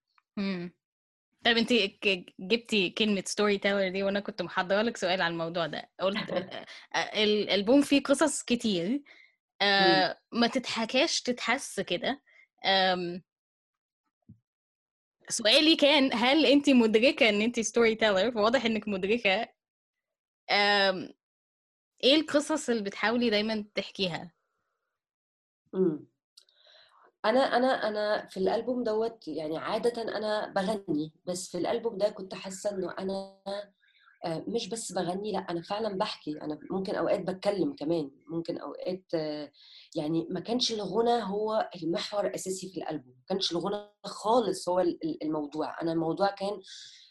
طيب 1.47 1.57
انت 1.57 1.73
جبتي 2.41 2.91
كلمة 2.91 3.23
storyteller 3.27 3.89
دي 3.89 4.03
وأنا 4.03 4.21
كنت 4.21 4.43
محضرة 4.43 4.83
لك 4.83 4.97
سؤال 4.97 5.23
على 5.23 5.33
الموضوع 5.33 5.67
ده. 5.67 5.91
قلت 6.01 6.17
آه، 6.31 6.67
آه، 6.95 7.25
الألبوم 7.25 7.83
فيه 7.83 8.03
قصص 8.03 8.43
كتير. 8.43 9.03
آه، 9.63 10.21
ما 10.33 10.47
تتحكاش 10.47 11.23
تتحس 11.23 11.81
كده. 11.81 12.23
سؤالي 15.29 15.77
كان 15.77 16.11
هل 16.15 16.47
انت 16.47 16.71
مدركة 16.71 17.29
ان 17.29 17.41
انت 17.41 17.61
storyteller 17.61 18.31
فواضح 18.31 18.65
انك 18.65 18.89
مدركة. 18.89 19.49
آم، 20.51 21.13
إيه 22.05 22.15
القصص 22.15 22.71
اللي 22.71 22.83
بتحاولي 22.83 23.31
دايما 23.31 23.65
تحكيها. 23.75 24.33
أنا 27.29 27.41
أنا 27.41 27.89
أنا 27.89 28.27
في 28.27 28.37
الألبوم 28.37 28.85
دوت 28.85 29.29
يعني 29.29 29.59
عادة 29.59 30.03
أنا 30.03 30.53
بغني 30.57 31.13
بس 31.27 31.49
في 31.51 31.59
الألبوم 31.59 31.99
ده 31.99 32.09
كنت 32.09 32.35
حاسة 32.35 32.71
إنه 32.71 32.95
أنا 32.99 33.37
آه، 34.25 34.45
مش 34.49 34.69
بس 34.69 34.93
بغني 34.93 35.33
لأ 35.33 35.39
أنا 35.39 35.63
فعلا 35.63 35.99
بحكي. 35.99 36.43
أنا 36.43 36.59
ممكن 36.71 36.95
أوقات 36.95 37.21
بتكلم 37.21 37.73
كمان. 37.77 38.11
ممكن 38.27 38.59
أوقات 38.59 39.03
آه، 39.15 39.53
يعني 39.97 40.27
ما 40.31 40.41
كانش 40.41 40.73
الغنى 40.73 41.23
هو 41.23 41.71
المحور 41.83 42.27
الأساسي 42.27 42.69
في 42.71 42.77
الألبوم. 42.81 43.15
ما 43.19 43.25
كانش 43.29 43.53
الغنى 43.53 43.89
خالص 44.05 44.69
هو 44.69 44.81
ال- 44.81 44.99
ال- 45.05 45.23
الموضوع. 45.23 45.83
أنا 45.83 45.93
الموضوع 45.93 46.31
كان 46.31 46.61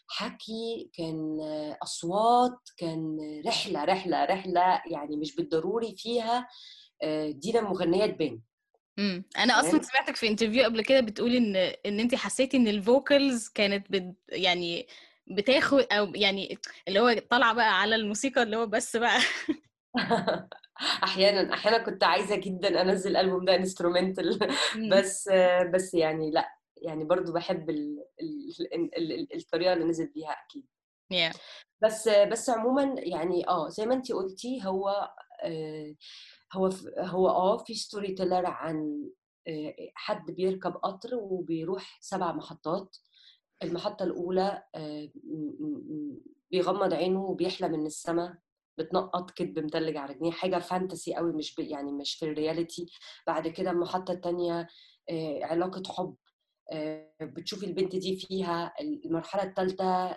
حكي 0.08 0.90
كان 0.94 1.40
آه، 1.40 1.78
أصوات 1.82 2.58
كان 2.76 3.16
رحلة 3.46 3.84
رحلة 3.84 4.24
رحلة 4.24 4.82
يعني 4.90 5.16
مش 5.16 5.36
بالضروري 5.36 5.94
فيها 5.96 6.48
دينا 7.28 7.60
مغنية 7.60 8.06
تبان. 8.06 8.40
امم 8.98 9.24
أنا 9.38 9.60
أصلا 9.60 9.82
سمعتك 9.82 10.16
في 10.16 10.28
انترفيو 10.28 10.64
قبل 10.64 10.82
كده 10.82 11.00
بتقولي 11.00 11.38
إن 11.38 11.56
إن 11.86 12.00
انت 12.00 12.14
حسيتي 12.14 12.56
إن 12.56 12.68
ال 12.68 12.79
vocals 12.79 13.48
كانت 13.48 13.86
بت 13.90 14.14
يعني 14.28 14.86
بتاخد 15.26 15.86
أو 15.92 16.12
يعني 16.14 16.58
اللي 16.88 17.00
هو 17.00 17.18
طالعة 17.30 17.54
بقى 17.54 17.80
على 17.80 17.94
الموسيقى 17.94 18.42
اللي 18.42 18.56
هو 18.56 18.66
بس 18.66 18.96
بقى. 18.96 19.18
أحيانا 21.04 21.54
أحيانا 21.54 21.78
كنت 21.78 22.04
عايزة 22.04 22.36
جدا 22.36 22.82
أنزل 22.82 23.10
الالبوم 23.10 23.44
ده 23.44 23.54
instrumental. 23.54 24.38
بس 24.90 25.28
بس 25.74 25.94
يعني 25.94 26.30
لأ 26.30 26.48
يعني 26.82 27.04
برضو 27.04 27.32
بحب 27.32 27.70
ال 27.70 28.04
ال 28.20 28.74
ال 28.74 29.12
ال 29.12 29.36
الطريقة 29.36 29.72
اللي 29.72 29.84
نزل 29.84 30.06
بيها 30.06 30.30
أكيد. 30.46 30.66
Yeah. 31.14 31.36
بس 31.82 32.08
بس 32.08 32.50
عموما 32.50 32.94
يعني 32.98 33.48
آه 33.48 33.68
زي 33.68 33.86
ما 33.86 33.94
انتي 33.94 34.12
قلتي 34.12 34.60
هو 34.64 35.10
آه 35.42 35.94
هو 36.52 36.70
هو 36.98 37.28
آه 37.28 37.56
في 37.56 37.74
storyteller 37.74 38.46
عن 38.46 39.08
آه 39.48 39.74
حد 39.94 40.30
بيركب 40.30 40.72
قطر 40.76 41.14
وبيروح 41.14 41.98
سبع 42.00 42.32
محطات. 42.32 42.96
المحطة 43.62 44.02
الأولى 44.04 44.62
آه 44.74 45.08
بيغمض 46.50 46.92
عينه 46.94 47.24
وبيحلم 47.24 47.74
إن 47.74 47.86
السماء 47.86 48.34
بتنقط 48.78 49.30
كده 49.30 49.58
بتلج 49.64 49.96
على 49.96 50.14
جنيه. 50.14 50.30
حاجة 50.30 50.58
fantasy 50.58 51.14
قوي 51.14 51.32
مش 51.32 51.58
يعني 51.58 51.92
مش 51.92 52.14
في 52.14 52.24
ال 52.24 52.32
reality 52.32 52.86
بعد 53.26 53.48
كده 53.48 53.70
المحطة 53.70 54.12
التانية 54.12 54.68
آه 55.10 55.40
علاقة 55.44 55.82
حب. 55.88 56.16
بتشوفي 57.22 57.66
البنت 57.66 57.96
دي 57.96 58.16
فيها 58.16 58.74
المرحلة 58.80 59.42
الثالثة 59.42 60.16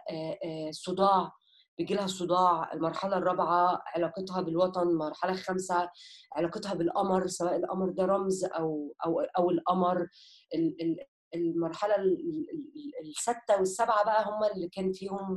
صداع. 0.72 1.32
بيجي 1.80 1.94
لها 1.94 2.08
صداع 2.08 2.74
المرحلة 2.74 3.18
الرابعة 3.18 3.82
علاقتها 3.96 4.42
بالوطن 4.42 4.82
المرحلة 4.82 5.32
الخامسة 5.32 5.90
علاقتها 6.36 6.74
بالقمر 6.74 7.28
سواء 7.28 7.56
القمر 7.56 7.90
ده 7.90 8.06
رمز 8.06 8.46
أو 8.46 8.96
أو 9.06 9.20
أو 9.38 9.50
القمر. 9.50 10.08
ال- 10.56 10.82
ال- 10.82 11.06
المرحلة 11.36 11.96
ال- 11.96 12.20
ال- 12.20 13.10
الستة 13.10 13.58
والسبعة 13.60 14.04
بقى 14.06 14.26
هم 14.30 14.44
اللي 14.56 14.70
كان 14.70 14.92
فيهم 14.94 15.36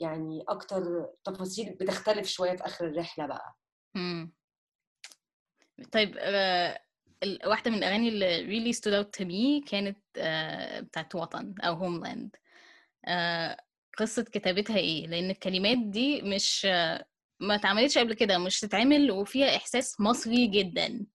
يعني 0.00 0.44
أكتر 0.48 1.06
تفاصيل 1.24 1.74
بتختلف 1.80 2.26
شوية 2.28 2.56
في 2.56 2.66
آخر 2.66 2.86
الرحلة 2.86 3.26
بقى. 3.26 3.54
طيب 5.92 6.16
آه، 6.18 6.80
واحدة 7.46 7.70
من 7.70 7.78
الأغاني 7.78 8.08
اللي 8.08 8.46
really 8.72 8.74
stood 8.76 9.04
out 9.04 9.20
to 9.20 9.24
me 9.28 9.70
كانت 9.70 9.98
آه، 10.16 10.80
بتاعت 10.80 11.14
وطن 11.14 11.54
أو 11.60 11.74
هوملاند 11.74 12.36
قصة 14.00 14.22
كتابتها 14.22 14.76
إيه؟ 14.76 15.06
لأن 15.06 15.30
الكلمات 15.30 15.78
دي 15.78 16.22
مش 16.22 16.64
ما 17.40 17.54
اتعملتش 17.54 17.98
قبل 17.98 18.14
كده 18.14 18.38
مش 18.38 18.60
تتعمل 18.60 19.10
وفيها 19.10 19.56
إحساس 19.56 20.00
مصري 20.00 20.46
جدا. 20.46 21.06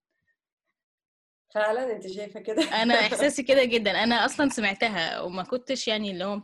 فعلا 1.54 1.92
أنت 1.92 2.06
شايفة 2.06 2.40
كده؟ 2.40 2.62
أنا 2.82 2.94
إحساسي 3.06 3.42
كده 3.42 3.64
جدا. 3.64 3.90
أنا 4.02 4.24
أصلا 4.24 4.48
سمعتها 4.48 5.20
وما 5.20 5.42
كنتش 5.42 5.88
يعني 5.88 6.10
اللي 6.10 6.24
هو 6.24 6.42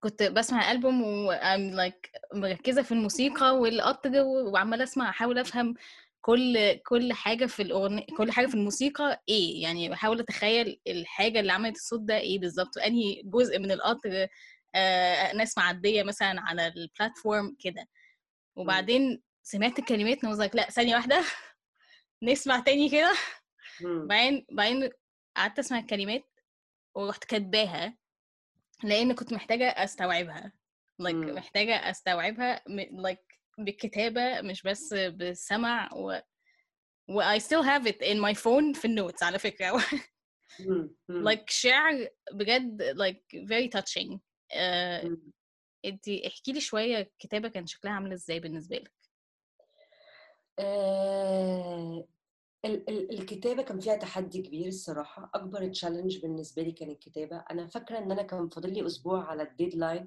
كنت 0.00 0.22
بسمع 0.22 0.72
ألبوم 0.72 1.02
و 1.02 1.32
I'm 1.34 1.74
like 1.76 2.10
مركزة 2.34 2.82
في 2.82 2.92
الموسيقى 2.92 3.56
والقطر 3.58 4.10
وعمالة 4.22 4.84
أسمع 4.84 5.10
أحاول 5.10 5.38
أفهم 5.38 5.74
كل 6.20 6.74
كل 6.86 7.12
حاجة 7.12 7.46
في 7.46 7.62
الأغنية 7.62 8.06
كل 8.16 8.32
حاجة 8.32 8.46
في 8.46 8.54
الموسيقى 8.54 9.22
إيه؟ 9.28 9.62
يعني 9.62 9.88
بحاول 9.88 10.20
أتخيل 10.20 10.80
الحاجة 10.86 11.40
اللي 11.40 11.52
عملت 11.52 11.76
الصوت 11.76 12.00
ده 12.00 12.16
إيه 12.18 12.38
بالظبط؟ 12.38 12.78
أنهي 12.78 13.22
جزء 13.24 13.58
من 13.58 13.70
القطر 13.70 14.26
ناس 15.34 15.58
معدية 15.58 16.02
مثلا 16.02 16.40
على 16.40 16.66
البلاتفورم 16.66 17.56
كده. 17.60 17.88
وبعدين 18.56 19.22
سمعت 19.42 19.78
الكلمات 19.78 20.18
like 20.26 20.54
لا 20.54 20.70
ثانية 20.70 20.94
واحدة 20.94 21.24
نسمع 22.22 22.60
تاني 22.60 22.88
كده. 22.88 23.14
بعدين 23.82 24.46
بعدين 24.52 24.90
قعدت 25.36 25.58
أسمع 25.58 25.78
الكلمات 25.78 26.24
ورحت 26.94 27.24
كاتباها 27.24 27.96
لأن 28.84 29.12
كنت 29.14 29.32
محتاجة 29.32 29.68
أستوعبها. 29.68 30.52
like 31.02 31.14
مم. 31.14 31.34
محتاجة 31.34 31.90
أستوعبها 31.90 32.64
like 33.06 33.38
بالكتابة 33.58 34.40
مش 34.40 34.62
بس 34.62 34.94
بالسمع 34.94 35.88
و 35.94 36.18
و 37.08 37.22
I 37.22 37.38
still 37.38 37.62
have 37.62 37.86
it 37.86 38.02
in 38.02 38.16
my 38.18 38.34
phone 38.34 38.78
في 38.80 38.84
النوتس 38.84 39.22
على 39.22 39.38
فكرة. 39.38 39.78
like 41.28 41.44
شعر 41.50 42.08
بجد 42.32 42.82
like 42.82 43.40
very 43.48 43.68
touching. 43.78 44.18
Uh, 44.52 45.04
مم. 45.04 45.32
انتي 45.84 46.26
احكي 46.26 46.52
لي 46.52 46.60
شوية 46.60 46.98
الكتابة 46.98 47.48
كان 47.48 47.66
شكلها 47.66 47.92
عاملة 47.92 48.14
إزاي 48.14 48.40
بالنسبة 48.40 48.76
لك 48.76 48.92
آه، 50.58 52.08
ال- 52.64 52.88
ال- 52.90 53.18
الكتابة 53.18 53.62
كان 53.62 53.80
فيها 53.80 53.96
تحدي 53.96 54.42
كبير 54.42 54.66
الصراحة 54.68 55.30
أكبر 55.34 55.68
challenge 55.68 56.18
بالنسبة 56.18 56.62
لي 56.62 56.72
كان 56.72 56.90
الكتابة 56.90 57.44
أنا 57.50 57.66
فاكرة 57.66 57.98
إن 57.98 58.12
أنا 58.12 58.22
كان 58.22 58.48
فاضل 58.48 58.72
لي 58.74 58.86
أسبوع 58.86 59.24
على 59.24 59.42
ال 59.42 59.49
deadline 59.49 60.06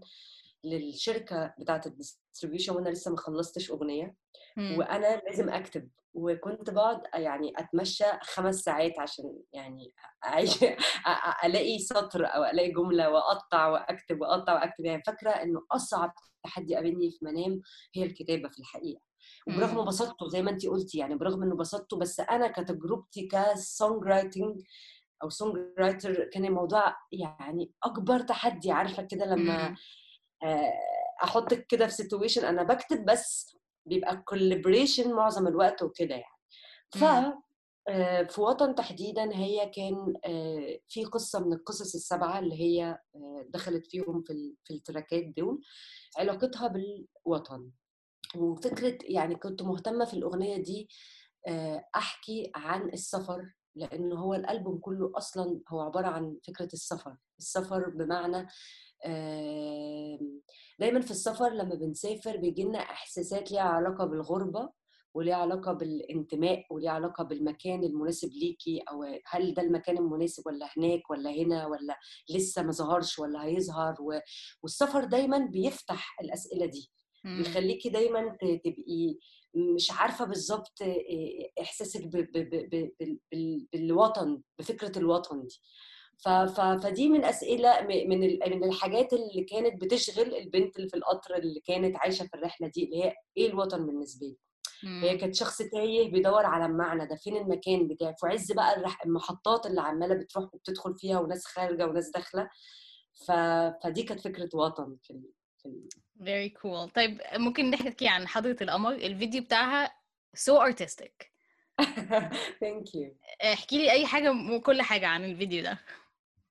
للشركة 0.64 1.54
بتاعة 1.60 1.82
ال 1.86 1.93
distribution 1.93 2.76
وأنا 2.76 2.90
لسه 2.90 3.12
ما 3.12 3.18
خلصتش 3.18 3.72
أغنية. 3.72 4.16
مم. 4.58 4.78
وأنا 4.78 5.16
لازم 5.16 5.50
أكتب 5.50 5.90
وكنت 6.14 6.70
بقعد 6.70 7.02
يعني 7.14 7.54
أتمشى 7.58 8.04
خمس 8.22 8.56
ساعات 8.56 9.00
عشان 9.00 9.26
يعني 9.54 9.94
أعيش 10.26 10.66
ألاقي 11.46 11.80
سطر 11.80 12.26
أو 12.26 12.44
ألاقي 12.44 12.72
جملة 12.72 13.10
وأقطع 13.10 13.68
وأكتب 13.68 14.22
وأقطع 14.22 14.54
وأكتب. 14.54 14.86
يعني 14.86 15.04
فاكرة 15.04 15.30
إنه 15.30 15.62
أصعب 15.72 16.14
تحدي 16.44 16.76
قابلني 16.76 17.12
في 17.12 17.26
منام 17.26 17.62
هي 17.96 18.04
الكتابة 18.04 18.50
في 18.50 18.60
الحقيقة. 18.60 19.02
وبرغم. 19.48 19.86
بساطته 19.86 20.28
زي 20.28 20.42
ما 20.42 20.52
انت 20.52 20.68
قلتي 20.68 20.98
يعني 20.98 21.16
برغم 21.16 21.44
إنه 21.44 21.56
بساطته 21.56 21.98
بس 21.98 22.20
أنا 22.20 22.48
كتجربتي 22.48 23.28
ك 23.28 24.04
songwriting 24.04 24.62
أو 25.24 25.30
songwriter 25.30 26.24
كان 26.24 26.46
الموضوع 26.46 26.96
يعني 27.12 27.72
أكبر 27.84 28.20
تحدي 28.20 28.72
عارفة 28.72 29.04
كده 29.04 29.26
لما 29.26 29.76
أحطك 31.24 31.66
كده 31.68 31.88
في 31.88 31.94
situation 31.94 32.46
أنا 32.46 32.64
بكتب 32.64 33.06
بس 33.06 33.56
بيبقى 33.86 34.18
collaboration 34.18 35.14
معظم 35.14 35.48
الوقت 35.48 35.82
وكده 35.84 36.16
يعني. 36.16 36.34
ف. 36.92 37.04
آه، 37.90 38.24
في 38.24 38.42
وطن 38.42 38.76
تحديدا 38.76 39.36
هي 39.36 39.70
كان 39.70 40.14
آه، 40.26 40.80
في 40.88 41.06
قصة 41.06 41.40
من 41.40 41.54
القصص 41.54 41.96
السبعة 41.96 42.40
اللي 42.40 42.56
هي 42.62 43.00
آه، 43.16 43.46
دخلت 43.50 43.88
فيهم 43.88 44.24
في 44.28 44.56
في 44.64 44.74
التراكات 44.74 45.24
دول. 45.38 45.62
علاقتها 46.18 46.68
بالوطن. 46.68 47.72
وفكرة 48.36 48.98
يعني 49.04 49.36
كنت 49.36 49.62
مهتمة 49.62 50.06
في 50.06 50.14
الأغنية 50.14 50.58
دي 50.58 50.90
آه، 51.48 51.86
أحكي 51.96 52.52
عن 52.56 52.90
السفر 52.90 53.54
لأنه 53.76 54.16
هو 54.16 54.34
الألبوم 54.34 54.78
كله 54.78 55.12
أصلا 55.16 55.62
هو 55.70 55.82
عبارة 55.82 56.08
عن 56.08 56.38
فكرة 56.48 56.70
السفر. 56.74 57.18
السفر 57.40 57.90
بمعنى 57.90 58.48
دايما 60.80 61.02
في 61.02 61.12
السفر 61.12 61.50
لما 61.50 61.76
بنسافر 61.76 62.38
بيجيلنا 62.38 62.80
إحساسات 62.80 63.52
ليها 63.52 63.62
علاقة 63.62 64.06
بالغربة 64.06 64.70
وليها 65.16 65.36
علاقة 65.36 65.74
بالانتماء 65.74 66.66
وليها 66.72 66.92
علاقة 66.92 67.24
بالمكان 67.24 67.84
المناسب 67.84 68.30
ليكي 68.34 68.80
أو 68.92 69.04
هل 69.28 69.54
ده 69.54 69.62
المكان 69.62 69.98
المناسب 69.98 70.48
ولا 70.48 70.70
هناك 70.78 71.10
ولا 71.10 71.30
هنا 71.32 71.68
ولا 71.68 72.00
لسه 72.30 72.64
ما 72.64 72.72
ظهرش 72.72 73.20
ولا 73.20 73.44
هيظهر 73.46 73.96
و... 74.02 74.20
والسفر 74.64 75.04
دايما 75.04 75.38
بيفتح 75.38 76.16
الأسئلة 76.22 76.66
دي. 76.66 76.92
بيخليكي 77.38 77.90
دايما 77.90 78.38
تبقي 78.42 79.18
مش 79.76 79.92
عارفة 79.92 80.26
بالظبط 80.26 80.82
إيه 80.82 81.52
إحساسك 81.62 82.08
ب- 82.08 82.32
ب- 82.32 82.92
ب- 83.34 83.68
بالوطن 83.74 84.42
بفكرة 84.60 84.98
الوطن 85.00 85.42
دي 85.48 85.62
فدي 86.84 87.10
من 87.10 87.26
أسئلة 87.26 87.82
من 87.82 88.10
من 88.50 88.64
الحاجات 88.64 89.14
اللي 89.14 89.44
كانت 89.44 89.82
بتشغل 89.82 90.36
البنت 90.36 90.78
اللي 90.78 90.90
في 90.90 90.98
القطر 90.98 91.36
اللي 91.36 91.60
كانت 91.60 91.96
عايشة 91.98 92.24
في 92.28 92.34
الرحلة 92.34 92.68
دي 92.68 92.84
اللي 92.86 93.04
هي 93.04 93.14
إيه 93.38 93.48
الوطن 93.48 93.86
بالنسبة 93.86 94.28
لي؟ 94.28 94.38
هي. 95.10 95.18
كانت 95.18 95.36
شخص 95.36 95.58
تايه 95.58 96.12
بيدور 96.12 96.46
على 96.46 96.66
المعنى 96.66 97.08
ده 97.08 97.16
فين 97.16 97.38
المكان 97.38 97.88
بتاعي 97.88 98.14
في 98.20 98.28
عز 98.28 98.52
بقى 98.52 98.76
الرح- 98.78 99.06
المحطات 99.06 99.66
اللي 99.66 99.82
عمالة 99.82 100.16
بتروح 100.16 100.54
وبتدخل 100.54 100.96
فيها 100.98 101.20
وناس 101.20 101.46
خارجة 101.46 101.86
وناس 101.88 102.10
داخلة. 102.10 102.50
ف... 103.28 103.32
فدي 103.84 104.04
كانت 104.04 104.20
فكرة 104.22 104.50
وطن 104.54 104.98
في 105.04 105.12
ال... 105.14 105.24
في 105.58 105.66
ال... 105.66 105.90
very 106.20 106.52
cool. 106.62 106.94
طيب 106.96 107.22
ممكن 107.34 107.70
نحكي 107.70 108.08
عن 108.08 108.28
حضرة 108.28 108.58
القمر؟ 108.62 108.92
الفيديو 108.94 109.44
بتاعها 109.44 109.92
so 110.38 110.52
artistic. 110.72 111.28
thank 112.62 112.96
you 112.96 113.16
احكي 113.44 113.78
لي 113.78 113.92
أي 113.92 114.06
حاجة 114.06 114.32
وكل 114.56 114.82
حاجة 114.82 115.08
عن 115.08 115.26
الفيديو 115.26 115.64
ده. 115.64 115.80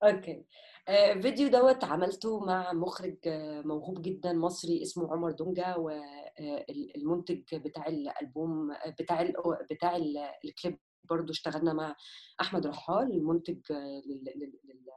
okay. 0.02 0.44
آه، 0.88 1.14
فيديو 1.14 1.48
دوت 1.48 1.84
عملته 1.84 2.40
مع 2.44 2.72
مخرج 2.72 3.16
آه، 3.26 3.60
موهوب 3.60 4.02
جدا 4.02 4.32
مصري 4.32 4.82
اسمه 4.82 5.12
عمر 5.12 5.30
دونجا 5.30 5.76
والمنتج 5.76 7.54
بتاع 7.56 7.86
الألبوم 7.86 8.70
آه، 8.72 8.90
بتاع 9.00 9.20
ال 9.22 9.32
بتاع 9.70 9.96
ال- 9.96 10.28
الكليب 10.44 10.78
برضو 11.04 11.32
اشتغلنا 11.32 11.72
مع 11.72 11.96
أحمد 12.40 12.66
رحال 12.66 13.12
المنتج 13.12 13.60
لل- 13.72 14.24
لل- 14.36 14.58
لل- 14.64 14.90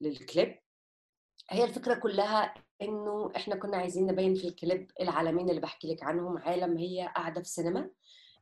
للكليب. 0.00 0.58
هي 1.50 1.64
الفكرة 1.64 1.94
كلها 1.94 2.54
إنه 2.82 3.32
إحنا 3.36 3.56
كنا 3.56 3.76
عايزين 3.76 4.06
نبين 4.06 4.34
في 4.34 4.48
الكليب 4.48 4.90
العالمين 5.00 5.50
اللي 5.50 5.60
بحكي 5.60 5.92
لك 5.94 6.02
عنهم 6.02 6.38
عالم 6.38 6.78
هي 6.78 7.12
قاعدة 7.16 7.42
في 7.42 7.48
سينما 7.48 7.90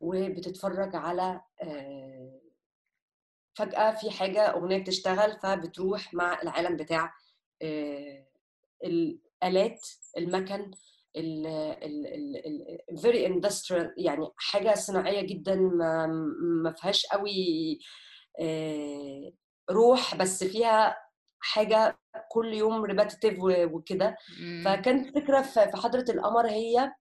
وبتتفرج 0.00 0.96
على 0.96 1.40
آه، 1.62 2.40
فجأة 3.58 3.90
في 3.90 4.10
حاجة 4.10 4.40
أغنية 4.40 4.78
بتشتغل 4.78 5.38
فبتروح 5.42 6.14
مع 6.14 6.42
العالم 6.42 6.76
بتاع 6.76 7.14
آه، 7.62 8.26
الآلات 8.84 9.80
المكن 10.18 10.70
ال 11.16 11.46
ال 11.46 12.06
ال 12.06 12.36
ال 12.90 12.98
very 12.98 13.28
industrial 13.32 13.92
يعني 13.96 14.26
حاجة 14.36 14.74
صناعية 14.74 15.20
جدا 15.26 15.54
ما 15.56 16.06
ما 16.62 16.72
فيهاش 16.72 17.06
قوي 17.06 17.78
آه، 18.40 19.32
روح 19.70 20.14
بس 20.14 20.44
فيها 20.44 20.96
حاجة 21.40 21.98
كل 22.30 22.54
يوم 22.54 22.84
repetitive 22.84 23.38
وكده. 23.72 24.16
فكانت 24.64 25.18
فكرة 25.18 25.42
في 25.42 25.70
في 25.70 25.76
حضرة 25.76 26.04
القمر 26.08 26.46
هي 26.46 26.92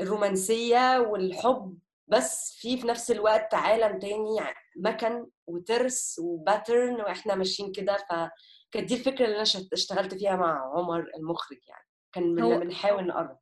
الرومانسية 0.00 0.98
والحب 0.98 1.78
بس 2.08 2.56
في 2.60 2.76
في 2.80 2.86
نفس 2.86 3.10
الوقت 3.10 3.54
عالم 3.54 3.98
تاني 3.98 4.36
مكن 4.76 5.26
وترس 5.46 6.18
و 6.18 6.27
pattern 6.27 6.94
وإحنا 7.00 7.34
ماشيين 7.34 7.72
كده. 7.72 7.96
فكانت 7.96 8.88
دي 8.88 8.94
الفكرة 8.94 9.24
اللي 9.24 9.36
أنا 9.36 9.44
شت- 9.44 9.72
اشتغلت 9.72 10.14
فيها 10.14 10.36
مع 10.36 10.72
عمر 10.76 11.04
المخرج 11.18 11.58
يعني. 11.68 11.84
كان 12.12 12.34
بنحاول 12.60 13.06
نقرب 13.06 13.38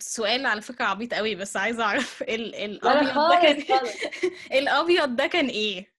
سؤال 0.00 0.46
على 0.46 0.60
فكرة 0.60 0.84
عبيط 0.84 1.14
قوي 1.14 1.34
بس 1.34 1.56
عايزة 1.56 1.84
أعرف 1.84 2.22
ال 2.28 2.50
لا 2.50 2.66
لا 2.66 3.00
الأبيض 3.00 3.30
ده 3.30 3.64
كان 3.66 3.86
الأبيض 4.60 5.16
ده 5.16 5.26
كان 5.26 5.46
إيه؟ 5.46 5.92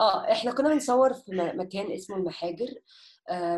آه 0.00 0.32
إحنا 0.32 0.52
كنا 0.52 0.68
بنصور 0.68 1.12
في 1.14 1.32
مكان 1.54 1.92
اسمه 1.92 2.16
المحاجر 2.16 2.66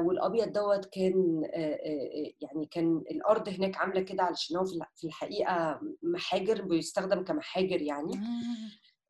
والأبيض 0.00 0.52
دوت 0.52 0.84
كان 0.86 1.42
آه 1.54 1.58
آه 1.58 2.26
آه، 2.26 2.32
يعني 2.40 2.66
كان 2.70 3.02
الأرض 3.10 3.48
هناك 3.48 3.76
عاملة 3.76 4.00
كده 4.00 4.22
علشان 4.22 4.56
هو 4.56 4.64
في 4.64 4.74
الح- 4.76 4.92
في 4.96 5.06
الحقيقة 5.06 5.80
محاجر 6.02 6.62
بيستخدم 6.62 7.24
كمحاجر 7.24 7.82
يعني. 7.82 8.12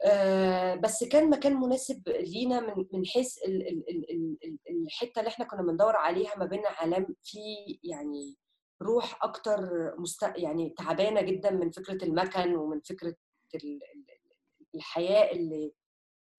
آه. 0.05 0.75
بس 0.75 1.05
كان 1.05 1.31
مكان 1.31 1.55
مناسب 1.57 2.09
لينا 2.09 2.61
من 2.77 2.85
من 2.93 3.07
حيث 3.07 3.39
ال- 3.47 3.69
ال- 3.69 3.91
ال- 3.91 4.11
ال- 4.11 4.37
ال- 4.45 4.59
الحتة 4.85 5.19
اللي 5.19 5.29
إحنا 5.29 5.45
كنا 5.45 5.63
بندور 5.63 5.97
عليها 5.97 6.39
ما 6.39 6.45
بين 6.47 6.63
عالم 6.67 7.07
فيه 7.23 7.79
يعني 7.85 8.37
روح 8.83 9.25
أكتر 9.25 9.61
مست... 9.99 10.23
يعني 10.37 10.75
تعبانة 10.79 11.21
جدا 11.21 11.51
من 11.51 11.71
فكرة 11.71 12.05
المكن 12.05 12.55
ومن 12.57 12.81
فكرة 12.81 13.15
ال- 13.55 13.81
ال- 13.95 14.07
الحياة 14.75 15.33
اللي 15.33 15.73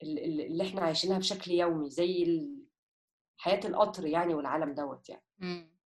اللي 0.04 0.46
اللي 0.48 0.64
إحنا 0.64 0.82
عايشينها 0.82 1.18
بشكل 1.18 1.52
يومي 1.52 1.90
زي 1.90 2.24
حياة 3.38 3.60
القطر 3.66 4.06
يعني 4.06 4.34
والعالم 4.34 4.74
دوت 4.74 5.10
يعني 5.10 5.24
مم. 5.40 5.78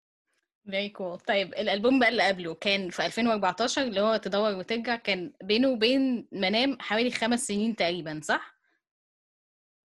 very 0.68 0.92
cool 0.98 1.24
طيب 1.28 1.54
الألبوم 1.54 2.00
بقى 2.00 2.10
اللي 2.10 2.24
قبله 2.28 2.54
كان 2.54 2.90
في 2.90 3.06
2014 3.06 3.82
اللي 3.82 4.02
هو 4.02 4.18
تدور 4.18 4.56
وترجع 4.56 4.96
كان 4.96 5.34
بينه 5.44 5.70
وبين 5.70 6.28
منام 6.32 6.78
حوالي 6.82 7.12
خمس 7.12 7.48
سنين 7.48 7.76
تقريبا 7.76 8.22
صح؟ 8.24 8.56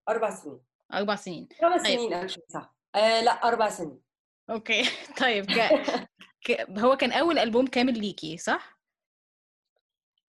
أربع 0.08 0.30
سنين 0.30 0.60
أربع 0.94 1.16
سنين 1.16 1.48
خمس 1.62 1.82
طيب. 1.82 1.98
سنين 1.98 2.12
أكشن 2.14 2.40
صح 2.48 2.74
آه 2.94 3.20
لا 3.20 3.30
أربع 3.30 3.68
سنين 3.68 4.00
okay 4.50 4.82
طيب 5.20 5.46
ك... 5.46 5.58
ك... 6.46 6.70
هو 6.78 6.96
كان 6.96 7.12
أول 7.12 7.38
ألبوم 7.38 7.66
كامل 7.66 7.98
ليكي 8.00 8.36
صح؟ 8.36 8.75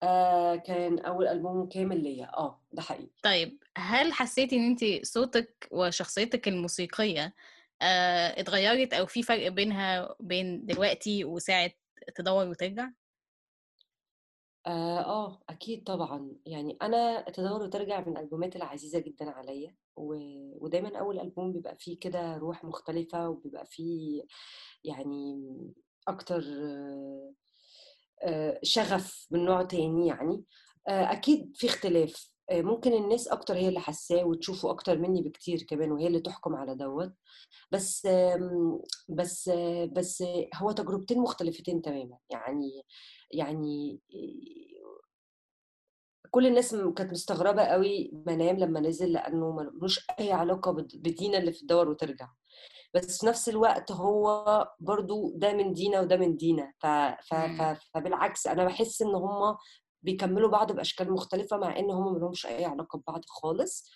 آه 0.02 0.56
كان 0.56 0.98
أول 0.98 1.26
ألبوم 1.28 1.68
كامل 1.68 2.02
ليا. 2.02 2.30
آه 2.38 2.60
ده 2.72 2.82
حقيقي. 2.82 3.10
طيب 3.22 3.58
هل 3.76 4.12
حسيتي 4.12 4.56
إن 4.56 4.66
انت 4.66 5.06
صوتك 5.06 5.68
وشخصيتك 5.70 6.48
الموسيقية 6.48 7.34
آه، 7.82 8.40
اتغيرت 8.40 8.94
أو 8.94 9.06
في 9.06 9.22
فرق 9.22 9.48
بينها 9.48 10.14
بين 10.20 10.66
دلوقتي 10.66 11.24
وساعة 11.24 11.70
تدور 12.14 12.48
وترجع؟ 12.48 12.90
آه, 14.66 15.00
آه 15.00 15.42
أكيد 15.48 15.84
طبعا. 15.84 16.36
يعني 16.46 16.76
أنا 16.82 17.30
تدور 17.30 17.62
وترجع 17.62 18.00
من 18.00 18.16
الألبومات 18.16 18.56
العزيزة 18.56 18.98
جدا 18.98 19.30
عليا 19.30 19.76
و... 19.96 20.14
ودايما 20.64 20.98
أول 20.98 21.20
ألبوم 21.20 21.52
بيبقى 21.52 21.76
فيه 21.76 21.98
كده 21.98 22.36
روح 22.36 22.64
مختلفة 22.64 23.28
وبيبقى 23.28 23.66
فيه 23.66 24.22
يعني 24.84 25.48
أكتر 26.08 26.42
آه 26.42 27.32
آه، 27.32 27.34
شغف 28.62 29.26
من 29.30 29.44
نوع 29.44 29.62
تاني 29.62 30.06
يعني. 30.06 30.42
آه، 30.88 31.12
أكيد 31.12 31.52
في 31.56 31.66
اختلاف. 31.66 32.32
آه، 32.50 32.62
ممكن 32.62 32.92
الناس 32.92 33.28
أكتر 33.28 33.54
هي 33.54 33.68
اللي 33.68 33.80
حاساه 33.80 34.24
وتشوفه 34.24 34.70
أكتر 34.70 34.98
مني 34.98 35.22
بكتير 35.22 35.62
كمان 35.62 35.92
وهي 35.92 36.06
اللي 36.06 36.20
تحكم 36.20 36.54
على 36.56 36.74
دوت. 36.74 37.12
بس 37.72 38.08
بس 39.08 39.48
آه، 39.48 39.85
بس 39.85 40.22
آه، 40.22 40.48
هو 40.54 40.72
تجربتين 40.72 41.18
مختلفتين 41.18 41.82
تماما. 41.82 42.18
يعني 42.30 42.82
يعني 43.30 44.00
آه، 44.14 45.00
كل 46.30 46.46
الناس 46.46 46.74
كانت 46.74 47.11
مستغربة 47.12 47.62
قوي 47.64 48.11
منام 48.26 48.56
لما 48.56 48.80
نزل 48.80 49.12
لأنه 49.12 49.52
ملوش 49.52 50.06
أي 50.20 50.32
علاقة 50.32 50.72
بد- 50.72 50.96
بدينا 50.96 51.38
اللي 51.38 51.52
في 51.52 51.62
الدور 51.62 51.88
وترجع. 51.88 52.28
بس 52.94 53.20
في 53.20 53.26
نفس 53.26 53.48
الوقت 53.48 53.92
هو 53.92 54.68
برضو 54.81 55.33
ده 55.37 55.52
من 55.52 55.72
دينا 55.72 56.00
وده 56.00 56.16
من 56.16 56.37
دينا. 56.37 56.72
ف... 56.78 56.87
ف... 56.87 57.35
ف... 57.35 57.78
فبالعكس 57.94 58.46
أنا 58.46 58.64
بحس 58.64 59.02
إن 59.02 59.14
هم 59.14 59.57
بيكملوا 60.02 60.50
بعض 60.50 60.72
بأشكال 60.72 61.12
مختلفة 61.12 61.57
مع 61.57 61.78
إن 61.78 61.90
هم 61.90 62.14
ملهمش 62.14 62.46
أي 62.46 62.64
علاقة 62.64 62.98
ببعض 62.98 63.20
خالص. 63.28 63.90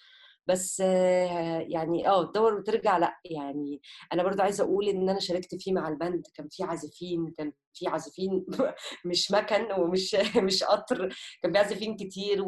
بس 0.49 0.81
يعني 0.81 2.09
آه 2.09 2.31
تدور 2.31 2.55
وترجع 2.55 2.99
لأ 2.99 3.21
يعني 3.25 3.81
أنا 4.13 4.23
برضو 4.23 4.43
عايزة 4.43 4.65
أقول 4.65 4.89
إن 4.89 5.09
أنا 5.09 5.21
شاركت 5.21 5.55
فيه 5.55 5.73
مع 5.73 5.89
البند 5.89 6.23
كان 6.35 6.49
في 6.51 6.63
عازفين 6.65 7.35
كان 7.39 7.53
في 7.75 7.89
عازفين 7.89 8.47
مش 9.07 9.31
مكن 9.31 9.73
ومش 9.73 10.17
مش 10.47 10.65
قطر 10.65 11.15
كان 11.43 11.53
في 11.53 11.59
عازفين 11.59 11.97
كتير 11.97 12.45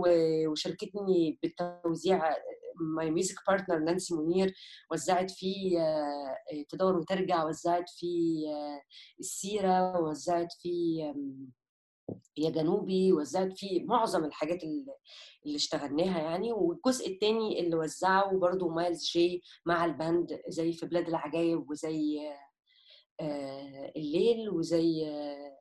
وشاركتني 0.48 1.38
بالتوزيع 1.42 2.36
my 2.80 3.10
music 3.10 3.36
partner 3.48 3.78
نانسي 3.78 4.14
منير 4.14 4.54
وزعت 4.92 5.30
فيه 5.30 5.78
تدور 6.68 6.96
وترجع 6.96 7.44
وزعت 7.44 7.90
فيه 7.90 8.48
آه، 8.48 8.82
السيرة 9.20 10.00
وزعت 10.00 10.52
فيه 10.62 11.14
يا 12.36 12.50
جنوبي 12.50 13.12
وزعت 13.12 13.58
فيه 13.58 13.84
معظم 13.84 14.24
الحاجات 14.24 14.64
اللي 14.64 14.96
اللي 15.46 15.56
اشتغلناها 15.56 16.22
يعني 16.22 16.52
والجزء 16.52 17.08
التاني 17.08 17.60
اللي 17.60 17.76
وزعه 17.76 18.38
برضو 18.38 18.68
مايلز 18.68 19.04
جي 19.04 19.42
مع 19.66 19.84
ال 19.84 19.96
band 19.96 20.40
زي 20.48 20.72
في 20.72 20.86
بلاد 20.86 21.08
العجايب 21.08 21.70
وزي 21.70 22.18
آه، 23.20 23.92
الليل 23.96 24.50
وزي 24.50 25.06
آه، 25.06 25.58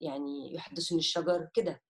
يعني 0.00 0.54
يحدثني 0.54 0.98
الشجر 0.98 1.48
كده. 1.54 1.82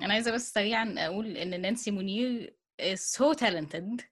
أنا 0.00 0.12
عايزة 0.14 0.32
بس 0.32 0.52
سريعا 0.52 0.94
أقول 0.98 1.36
إن 1.36 1.60
نانسي 1.60 1.90
منير 1.90 2.56
so 2.94 3.34
talented 3.34 4.04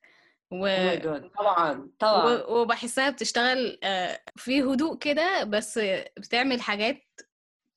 و... 0.53 0.67
جاد 0.97 1.31
طبعا 1.39 1.91
طبعا. 1.99 2.43
وبحسها 2.43 3.11
بتشتغل 3.11 3.79
آه، 3.83 4.21
في 4.37 4.63
هدوء 4.63 4.99
كده 4.99 5.45
بس 5.45 5.81
بتعمل 6.19 6.61
حاجات 6.61 7.03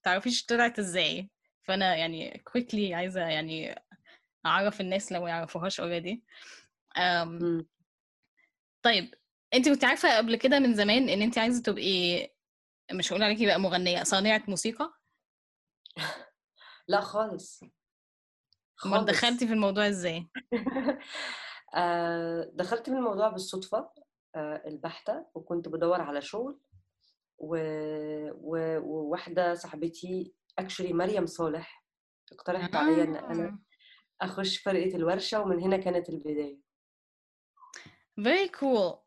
تعرفيش 0.03 0.45
طلعت 0.45 0.79
إزاي؟ 0.79 1.29
فأنا 1.63 1.95
يعني 1.95 2.43
quickly 2.49 2.91
عايزة 2.93 3.21
يعني 3.21 3.75
أعرف 4.45 4.81
الناس 4.81 5.11
لو 5.11 5.27
يعرفوهاش 5.27 5.81
already. 5.81 6.17
أم... 6.97 7.27
مم. 7.27 7.67
طيب 8.81 9.13
أنت 9.53 9.69
كنت 9.69 9.83
عارفة 9.83 10.17
قبل 10.17 10.35
كده 10.35 10.59
من 10.59 10.73
زمان 10.73 11.09
إن 11.09 11.21
أنت 11.21 11.37
عايزة 11.37 11.61
تبقي 11.61 12.29
مش 12.93 13.13
هقول 13.13 13.23
عليكي 13.23 13.45
بقى 13.45 13.59
مغنية 13.59 14.03
صانعة 14.03 14.43
موسيقى؟ 14.47 14.93
لا 16.87 17.01
خالص. 17.01 17.63
خالص. 18.75 19.03
دخلتي 19.03 19.47
في 19.47 19.53
الموضوع 19.53 19.87
إزاي؟ 19.87 20.29
آه، 21.75 22.51
دخلت 22.53 22.89
من 22.89 22.97
الموضوع 22.97 23.29
بالصدفة 23.29 23.91
آه، 24.35 24.63
البحتة 24.67 25.25
وكنت 25.33 25.69
بدور 25.69 26.01
على 26.01 26.21
شغل 26.21 26.59
و- 27.43 28.31
و- 28.33 28.79
وواحدة 28.79 29.55
صاحبتي 29.55 30.33
اكشولي 30.59 30.93
مريم 30.93 31.25
صالح 31.25 31.85
اقترحت 32.31 32.75
عليا 32.75 33.03
إن 33.03 33.15
أنا 33.15 33.43
آه. 33.47 33.59
أخش 34.21 34.57
فرقة 34.57 34.95
الورشة 34.95 35.41
ومن 35.41 35.59
هنا 35.61 35.77
كانت 35.77 36.09
البداية 36.09 36.59
very 38.21 38.49
cool 38.59 38.97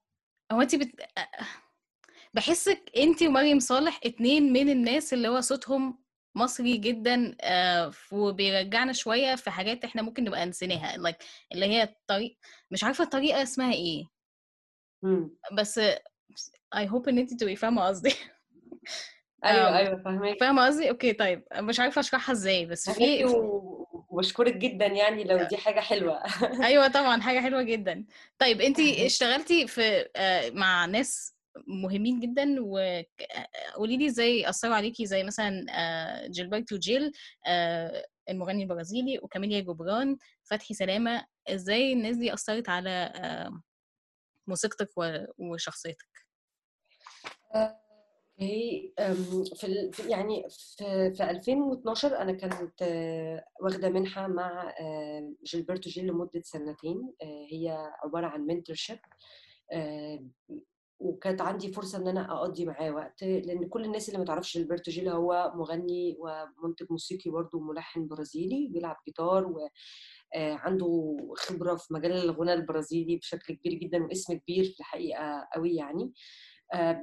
هو 0.52 0.60
انت 0.62 0.74
بت... 0.74 1.00
بحسك 2.34 2.90
انت 2.96 3.22
ومريم 3.22 3.58
صالح 3.58 4.00
اتنين 4.04 4.52
من 4.52 4.68
الناس 4.68 5.12
اللي 5.14 5.28
هو 5.28 5.40
صوتهم 5.40 6.04
مصري 6.36 6.76
جدا 6.76 7.36
آه، 7.40 7.92
وبيرجعنا 8.12 8.92
شوية 8.92 9.34
في 9.34 9.50
حاجات 9.50 9.84
إحنا 9.84 10.02
ممكن 10.02 10.24
نبقى 10.24 10.46
نسيناها 10.46 10.96
like 10.96 11.16
اللي 11.52 11.66
هي 11.66 11.82
الطريق 11.82 12.38
مش 12.70 12.84
عارفة 12.84 13.04
الطريقة 13.04 13.42
اسمها 13.42 13.72
إيه 13.72 14.04
مم. 15.02 15.36
بس 15.52 15.80
I 16.74 16.86
hope 16.90 17.08
إن 17.08 17.18
انت 17.18 17.34
تبقي 17.40 17.56
فاهمة 17.56 17.82
قصدي. 17.86 18.14
أيوه 19.44 19.68
آم، 19.68 19.74
أيوه 19.74 20.02
فاهمك 20.02 20.40
فاهمة 20.40 20.66
قصدي؟ 20.66 20.90
أوكي 20.90 21.12
طيب. 21.12 21.44
مش 21.56 21.80
عارفة 21.80 22.00
أشرحها 22.00 22.32
إزاي 22.32 22.66
بس 22.66 22.90
في 22.90 23.24
وبشكرك 24.10 24.56
جدا 24.56 24.86
يعني 24.86 25.24
لو 25.24 25.42
دي 25.42 25.56
حاجة 25.56 25.80
حلوة. 25.80 26.22
أيوه 26.66 26.88
طبعا 26.88 27.20
حاجة 27.20 27.40
حلوة 27.40 27.62
جدا. 27.62 28.04
طيب 28.38 28.60
انت 28.60 28.80
اشتغلتي 28.80 29.66
في 29.66 30.08
آه، 30.16 30.50
مع 30.50 30.86
ناس 30.86 31.34
مهمين 31.66 32.20
جدا 32.20 32.56
وقولي 32.60 33.96
لي 33.96 34.06
إزاي 34.06 34.48
أثروا 34.48 34.74
عليكي 34.74 35.06
زي 35.06 35.24
مثلا 35.24 35.66
آه، 35.70 36.26
جيلبرتو 36.26 36.76
جيل 36.76 37.12
آه، 37.46 38.06
المغني 38.28 38.62
البرازيلي 38.62 39.18
وكاميليا 39.22 39.60
جبران 39.60 40.16
فتحي 40.42 40.74
سلامة. 40.74 41.26
إزاي 41.48 41.92
الناس 41.92 42.16
دي 42.16 42.34
أثرت 42.34 42.68
على 42.68 43.12
آه، 43.14 43.60
موسيقتك 44.46 44.88
وشخصيتك؟ 45.38 46.23
أم، 47.56 49.44
في 49.54 49.90
يعني 50.08 50.44
في 50.50 51.12
في 51.14 51.30
2012 51.30 52.16
أنا 52.18 52.32
كنت 52.32 52.82
آه، 52.82 53.44
واخدة 53.60 53.88
منحة 53.88 54.26
مع 54.28 54.74
آه، 54.80 55.32
جيلبرتو 55.44 55.90
جيل 55.90 56.06
لمدة 56.06 56.42
سنتين 56.44 57.12
آه، 57.22 57.46
هي 57.52 57.90
عبارة 58.04 58.26
عن 58.26 58.40
mentorship 58.46 58.98
وكانت 61.00 61.40
عندي 61.40 61.72
فرصة 61.72 61.98
إن 61.98 62.08
أنا 62.08 62.32
أقضي 62.32 62.66
معاه 62.66 62.90
وقت 62.90 63.22
لأن 63.24 63.68
كل 63.68 63.84
الناس 63.84 64.08
اللي 64.08 64.18
ما 64.18 64.24
تعرفش 64.24 64.56
البرتو 64.56 64.90
جيل 64.90 65.08
هو 65.08 65.52
مغني 65.56 66.16
ومنتج 66.18 66.86
موسيقي 66.90 67.30
برضه 67.30 67.60
ملحن 67.60 68.06
برازيلي 68.06 68.68
بيلعب 68.68 68.96
جيتار 69.06 69.46
وعنده 70.36 71.16
خبرة 71.36 71.74
في 71.76 71.94
مجال 71.94 72.12
الغناء 72.12 72.54
البرازيلي 72.54 73.16
بشكل 73.16 73.54
كبير 73.54 73.74
جدا 73.74 74.04
واسم 74.04 74.34
كبير 74.38 74.64
في 74.64 74.80
الحقيقة 74.80 75.48
قوي 75.54 75.74
يعني. 75.76 76.02
آه، 76.04 76.12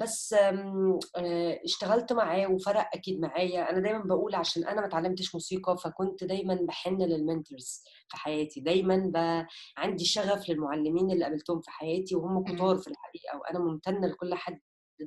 بس 0.02 0.34
آم، 0.34 1.00
آه، 1.18 1.60
اشتغلت 1.66 2.14
معاه 2.14 2.48
وفرق 2.48 2.90
أكيد 2.94 3.20
معايا. 3.20 3.70
أنا 3.70 3.80
دايما 3.80 4.04
بقول 4.04 4.36
عشان 4.36 4.64
أنا 4.64 4.82
ما 4.82 4.88
اتعلمتش 4.88 5.36
موسيقى 5.36 5.78
فكنت 5.78 6.24
دايما 6.24 6.60
بحن 6.62 7.02
للمنتورز 7.02 7.84
في 8.08 8.18
حياتي. 8.18 8.60
دايما 8.62 8.98
ب... 8.98 9.46
عندي 9.78 10.06
شغف 10.06 10.50
للمعلمين 10.50 11.12
اللي 11.12 11.26
قابلتهم 11.26 11.62
في 11.62 11.72
حياتي 11.72 12.16
وهم 12.16 12.44
كتار 12.44 12.78
في 12.78 12.88
الحقيقة 12.88 13.38
وأنا 13.40 13.60
ممتنة 13.60 14.08
لكل 14.08 14.36
حد 14.36 14.60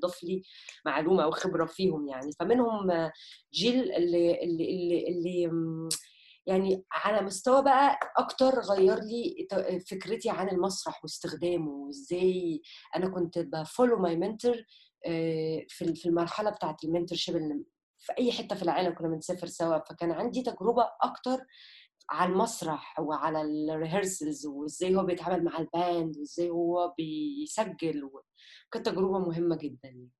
ضاف 0.02 0.24
لي 0.24 0.42
معلومة 0.86 1.24
أو 1.24 1.30
خبرة 1.30 1.64
فيهم 1.66 2.08
يعني. 2.08 2.30
فمنهم 2.40 2.90
آه، 2.90 3.12
جيل 3.52 3.92
اللي 3.92 4.44
اللي 4.44 4.64
اللي, 4.64 5.08
اللي 5.08 5.50
يعني 6.46 6.84
على 6.92 7.20
مستوى 7.26 7.62
بقى 7.64 7.98
أكتر 8.16 8.60
غير 8.60 8.98
لي 9.00 9.46
فكرتي 9.90 10.30
عن 10.30 10.48
المسرح 10.48 11.02
واستخدامه 11.02 11.70
وإزاي 11.70 12.62
أنا 12.96 13.08
كنت 13.08 13.38
ب 13.38 13.47
follow 13.47 13.98
my 13.98 14.16
mentor 14.16 14.56
في 15.68 15.82
ال- 15.82 15.96
في 15.96 16.06
المرحلة 16.08 16.50
بتاعه 16.50 16.76
ال 16.84 17.18
mentorship 17.18 17.64
في 17.98 18.12
أي 18.18 18.32
حتة 18.32 18.56
في 18.56 18.62
العالم 18.62 18.94
كنا 18.94 19.08
بنسافر 19.08 19.46
سوا 19.46 19.78
فكان 19.78 20.12
عندي 20.12 20.42
تجربة 20.42 20.88
أكتر 21.02 21.46
على 22.10 22.32
المسرح 22.32 23.00
وعلى 23.00 23.42
ال 23.42 23.52
rehearsals 23.52 24.46
وإزاي 24.46 24.96
هو 24.96 25.02
بيتعامل 25.04 25.44
مع 25.44 25.58
ال 25.58 25.70
band 25.70 26.16
وإزاي 26.18 26.50
هو 26.50 26.94
بيسجل 26.98 28.04
وكانت 28.04 28.86
تجربة 28.88 29.18
مهمة 29.18 29.56
جدا 29.56 29.88
يعني. 29.88 30.10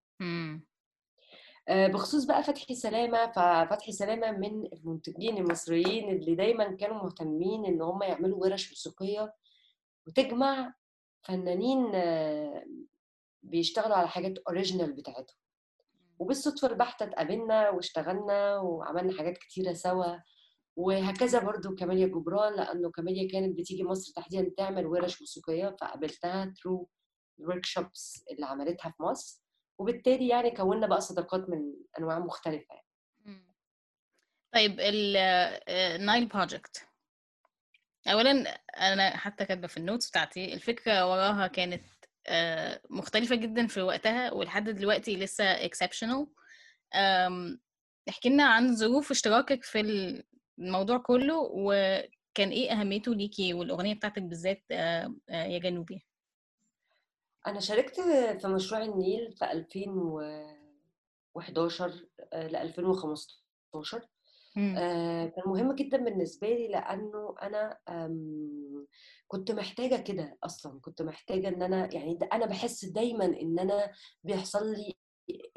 آه، 1.68 1.86
بخصوص 1.86 2.24
بقى 2.24 2.42
فتحي 2.42 2.74
سلامة 2.74 3.32
ففتحي 3.32 3.92
سلامة 3.92 4.30
من 4.32 4.66
المنتجين 4.72 5.38
المصريين 5.38 6.08
اللي 6.16 6.34
دايما 6.34 6.76
كانوا 6.76 7.02
مهتمين 7.02 7.64
إن 7.66 7.82
هم 7.82 8.02
يعملوا 8.02 8.38
ورش 8.42 8.68
موسيقية 8.68 9.34
وتجمع 10.06 10.74
فنانين 11.22 11.90
آه، 11.94 12.64
بيشتغلوا 13.42 13.96
على 13.96 14.08
حاجات 14.08 14.38
original 14.38 14.92
بتاعتهم. 14.92 15.36
وبالصدفة 16.18 16.68
البحتة 16.68 17.04
اتقابلنا 17.04 17.70
واشتغلنا 17.70 18.56
وعملنا 18.58 19.18
حاجات 19.18 19.38
كتيرة 19.38 19.72
سوا. 19.72 20.16
وهكذا 20.76 21.38
برضو 21.44 21.74
كاميليا 21.74 22.06
جبران 22.06 22.54
لأنه 22.56 22.90
كاميليا 22.90 23.28
كانت 23.32 23.58
بتيجي 23.58 23.84
مصر 23.84 24.12
تحديدا 24.16 24.52
تعمل 24.56 24.86
ورش 24.86 25.20
موسيقية 25.20 25.76
فقابلتها 25.80 26.44
through 26.58 26.84
ال 27.40 27.64
workshops 27.66 28.24
اللي 28.30 28.46
عملتها 28.46 28.90
في 28.96 29.02
مصر. 29.02 29.43
وبالتالي 29.78 30.28
يعني 30.28 30.50
كوّنا 30.50 30.86
بقى 30.86 31.00
صداقات 31.00 31.48
من 31.48 31.74
أنواع 31.98 32.18
مختلفة 32.18 32.74
يعني. 32.74 32.84
طيب 34.54 34.76
ال 34.80 35.10
Nile 35.10 36.26
Project 36.26 36.88
اولا 38.06 38.30
أنا 38.76 39.16
حتى 39.16 39.44
كاتبة 39.44 39.66
في 39.66 39.76
ال 39.76 39.82
notes 39.82 40.10
بتاعتي 40.10 40.54
الفكرة 40.54 41.10
وراها 41.10 41.46
كانت 41.46 41.82
آه، 42.26 42.80
مختلفة 42.90 43.34
جدا 43.36 43.66
في 43.66 43.82
وقتها 43.82 44.32
ولحد 44.32 44.70
دلوقتي 44.70 45.16
لسه 45.16 45.44
exceptional 45.44 46.26
احكي 48.08 48.28
لنا 48.28 48.44
عن 48.44 48.76
ظروف 48.76 49.10
اشتراكك 49.10 49.64
في 49.64 49.80
الموضوع 50.58 50.98
كله 50.98 51.48
وكان 51.52 52.48
إيه 52.50 52.72
أهميته 52.72 53.14
ليكي 53.14 53.54
والأغنية 53.54 53.94
بتاعتك 53.94 54.22
بالذات 54.22 54.64
آه، 54.70 55.14
آه، 55.30 55.44
يا 55.44 55.58
جنوبي؟ 55.58 56.06
أنا 57.46 57.60
شاركت 57.60 58.00
في 58.40 58.48
مشروع 58.48 58.82
النيل 58.84 59.32
في 59.32 59.44
2011 59.52 61.90
ل 62.34 62.56
2015 62.56 64.08
مم. 64.56 64.74
آه، 64.78 65.26
كان 65.26 65.44
مهم 65.46 65.72
جدا 65.72 65.96
بالنسبة 66.04 66.48
لي 66.48 66.68
لأنه 66.68 67.34
أنا 67.42 67.78
آم، 67.88 68.86
كنت 69.28 69.50
محتاجة 69.50 69.96
كده 70.02 70.38
أصلا 70.44 70.80
كنت 70.80 71.02
محتاجة 71.02 71.48
إن 71.48 71.62
أنا 71.62 71.94
يعني 71.94 72.18
أنا 72.32 72.46
بحس 72.46 72.84
دايما 72.84 73.24
إن 73.24 73.58
أنا 73.58 73.92
بيحصل 74.22 74.72
لي 74.72 74.94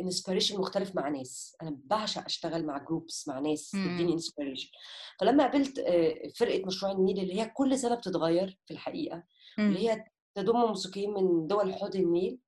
inspiration 0.01 0.59
مختلف 0.59 0.95
مع 0.95 1.09
ناس 1.09 1.55
أنا 1.61 1.77
بعشق 1.83 2.25
أشتغل 2.25 2.65
مع 2.65 2.77
groups 2.77 3.27
مع 3.27 3.39
ناس 3.39 3.75
مم. 3.75 3.83
تديني 3.83 4.13
inspiration 4.13 4.69
فلما 5.19 5.43
قابلت 5.47 5.79
آه، 5.79 6.29
فرقة 6.35 6.65
مشروع 6.65 6.91
النيل 6.91 7.19
اللي 7.19 7.41
هي 7.41 7.45
كل 7.49 7.77
سنة 7.77 7.95
بتتغير 7.95 8.57
في 8.65 8.73
الحقيقة 8.73 9.23
مم. 9.57 9.65
واللي 9.65 9.89
هي 9.89 10.05
تضم 10.37 10.59
موسيقيين 10.59 11.13
من 11.13 11.47
دول 11.47 11.73
حوض 11.73 11.95
النيل. 11.95 12.39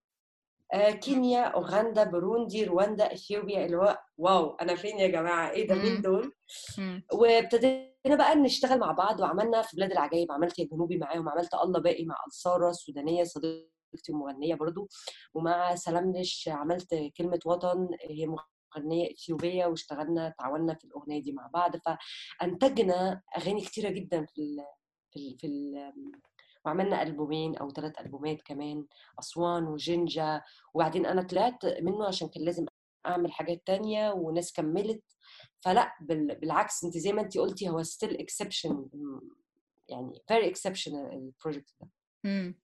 آه، 0.73 0.91
كينيا 0.91 1.41
أوغندا 1.43 2.03
بوروندي 2.03 2.63
رواندا 2.63 3.13
إثيوبيا 3.13 3.65
اللي 3.65 3.77
هو 3.77 3.99
wow 4.17 4.55
أنا 4.55 4.75
فين 4.75 4.99
يا 4.99 5.07
جماعة؟ 5.07 5.51
إيه 5.51 5.67
ده؟ 5.67 5.75
مين. 5.75 6.01
دول. 6.01 6.33
وابتدينا 7.13 8.15
بقى 8.15 8.35
نشتغل 8.35 8.79
مع 8.79 8.91
بعض 8.91 9.19
وعملنا 9.19 9.61
في 9.61 9.75
بلاد 9.77 9.91
العجائب 9.91 10.31
عملت 10.31 10.59
يا 10.59 10.65
جنوبي 10.71 10.97
معاهم 10.97 11.29
عملت 11.29 11.53
الله 11.53 11.79
باقي 11.79 12.05
مع 12.05 12.15
ألسارة 12.27 12.69
السودانيه 12.69 13.23
صديقتي 13.23 14.11
ومغنيه 14.13 14.55
برضو 14.55 14.87
ومع 15.33 15.75
سلامنش 15.75 16.49
عملت 16.53 17.11
كلمة 17.17 17.39
وطن 17.45 17.87
هي 18.09 18.27
مغنية 18.77 19.11
إثيوبية 19.11 19.65
واشتغلنا 19.65 20.33
تعاوننا 20.39 20.73
في 20.73 20.85
الأغنية 20.85 21.21
دي 21.21 21.31
مع 21.31 21.49
بعض. 21.53 21.71
فأنتجنا 22.39 23.21
أغاني 23.37 23.61
كتيرة 23.61 23.89
جدا 23.89 24.25
في 24.25 24.41
ال 24.41 24.57
في 25.11 25.19
ال 25.19 25.37
في 25.39 25.47
ال 25.47 25.93
وعملنا 26.65 27.03
ألبومين 27.03 27.57
أو 27.57 27.69
ثلاث 27.71 27.99
ألبومات 27.99 28.41
كمان 28.41 28.85
أسوان 29.19 29.63
وجنجا 29.63 30.41
وبعدين 30.73 31.05
أنا 31.05 31.21
طلعت 31.23 31.65
منه 31.65 32.07
عشان 32.07 32.29
كان 32.29 32.43
لازم 32.45 32.65
أعمل 33.05 33.31
حاجات 33.31 33.61
تانية 33.67 34.11
وناس 34.11 34.53
كملت. 34.53 35.03
فلأ 35.61 35.95
بال- 36.01 36.35
بالعكس 36.35 36.83
أنت 36.83 36.97
زي 36.97 37.13
ما 37.13 37.21
أنت 37.21 37.37
قلتي 37.37 37.69
هو 37.69 37.83
still 37.83 38.17
exception 38.17 38.75
يعني 39.89 40.13
very 40.33 40.45
exceptional 40.53 41.13
البروجكت 41.13 41.73
ده. 41.81 41.89
مم. 42.23 42.59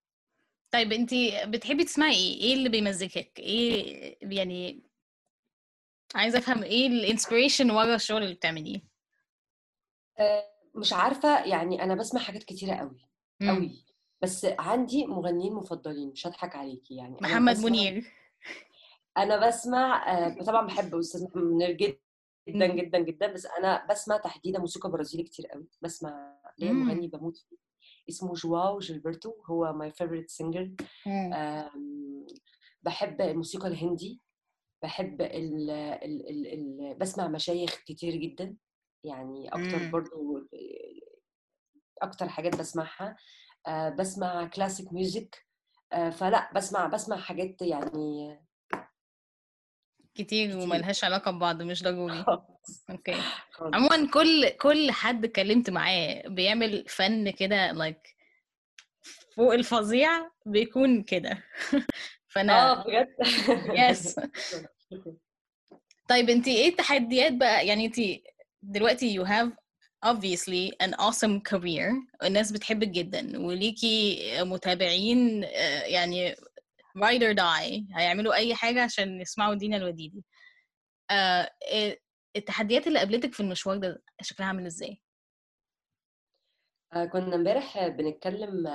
طيب 0.72 0.92
انتي 0.94 1.46
بتحبي 1.46 1.84
تسمعي 1.84 2.14
إيه 2.16 2.42
إيه 2.42 2.54
اللي 2.54 2.70
بيمزجك؟ 2.70 3.40
إيه 3.40 4.18
يعني 4.22 4.84
عايزة 6.16 6.38
أفهم 6.40 6.64
إيه 6.64 6.88
الانسبيريشن 6.88 7.72
ورا 7.72 7.96
الشغل 7.96 8.24
اللي 8.24 8.36
بتعمليه؟ 8.36 8.82
آه، 10.20 10.46
مش 10.76 10.94
عارفة 10.94 11.46
يعني 11.46 11.84
أنا 11.84 11.96
بسمع 11.96 12.22
حاجات 12.22 12.44
كتيرة 12.44 12.76
قوي. 12.76 13.06
قوي 13.42 13.86
بس 14.22 14.46
عندي 14.60 15.06
مغنيين 15.06 15.54
مفضلين 15.54 16.10
مش 16.10 16.28
هضحك 16.28 16.56
عليكي 16.56 16.96
يعني. 16.96 17.20
أنا 17.20 17.28
محمد 17.28 17.54
بسمع 17.54 17.70
منير. 17.70 18.12
أنا 19.18 19.48
بسمع 19.48 20.12
آه، 20.18 20.44
طبعا 20.44 20.68
بحب 20.68 20.96
أستاذ 20.96 21.24
محمد 21.24 21.44
منير 21.44 21.72
جدا 21.72 21.98
جدا 22.50 22.68
مم. 22.68 22.76
جدا 22.76 23.00
جدا. 23.00 23.34
بس 23.34 23.46
أنا 23.46 23.88
بسمع 23.90 24.18
تحديدا 24.18 24.60
موسيقى 24.60 24.92
برازيلي 24.92 25.24
كتير 25.24 25.48
قوي 25.48 25.68
بسمع 25.82 26.40
ليا 26.60 26.72
مم. 26.72 26.86
مغني 26.86 27.08
بموت 27.08 27.38
فيه 27.38 27.58
اسمه 28.10 28.34
جواو 28.34 28.80
جيلبرتو 28.80 29.34
هو 29.46 29.74
my 29.74 29.92
favorite 29.92 30.30
singer. 30.30 30.72
بحب 32.84 33.22
الموسيقى 33.22 33.68
الهندي. 33.68 34.22
بحب 34.84 35.22
ال 35.22 35.70
ال 35.70 36.30
ال 36.30 36.48
ال 36.54 36.96
بسمع 36.96 37.28
مشايخ 37.28 37.84
كتير 37.86 38.16
جدا. 38.16 38.56
يعني 39.04 39.50
أكتر 39.50 39.80
مم. 39.80 39.92
برضو 39.92 40.48
أكتر 42.02 42.30
حاجات 42.30 42.56
بسمعها 42.56 43.16
آه، 43.68 43.90
بسمع 43.90 44.48
classic 44.48 44.94
music 44.94 45.46
فلا 46.12 46.52
بسمع 46.56 46.88
بسمع 46.88 47.18
حاجات 47.18 47.62
يعني 47.62 48.40
كتير 50.16 50.50
كتير. 50.50 50.58
وملهاش 50.58 51.04
علاقة 51.04 51.32
ببعض 51.32 51.62
مش 51.62 51.84
ضروري 51.84 52.26
okay. 52.90 53.22
عموما 53.62 54.12
كل 54.14 54.50
كل 54.50 54.92
حد 54.92 55.26
اتكلمت 55.26 55.70
معاه 55.70 56.24
بيعمل 56.28 56.86
فن 56.88 57.30
كده 57.30 57.72
لايك 57.72 58.16
فوق 59.36 59.54
الفظيع 59.54 60.32
بيكون 60.46 61.04
كده. 61.04 61.44
فأنا 62.34 62.72
آه 62.72 62.84
بجد؟ 62.84 63.16
يس. 63.74 64.16
طيب 66.10 66.30
انت 66.30 66.48
إيه 66.48 66.70
التحديات 66.70 67.34
بقى؟ 67.34 67.68
يعني 67.68 67.86
انت 67.86 67.96
دلوقتي 68.62 69.20
you 69.20 69.28
have 69.28 69.65
obviously 70.04 70.72
an 70.84 70.94
awesome 70.94 71.42
career 71.42 71.94
الناس 72.24 72.52
بتحبك 72.52 72.88
جدا 72.88 73.40
وليكي 73.46 74.20
متابعين 74.44 75.44
آه، 75.44 75.84
يعني 75.84 76.36
ride 76.98 77.22
or 77.22 77.36
die 77.36 77.98
هيعملوا 77.98 78.34
أي 78.36 78.56
حاجة 78.56 78.84
عشان 78.84 79.22
يسمعوا 79.22 79.54
دينا 79.54 79.78
الوديدي 79.78 80.24
آه، 81.12 81.50
التحديات 82.36 82.88
اللي 82.88 83.00
قابلتك 83.00 83.34
في 83.34 83.40
المشوار 83.40 83.78
ده 83.78 84.04
شكلها 84.22 84.48
عامل 84.48 84.66
إزاي؟ 84.66 85.02
آه، 86.94 87.06
كنا 87.06 87.36
امبارح 87.36 87.88
بنتكلم 87.88 88.68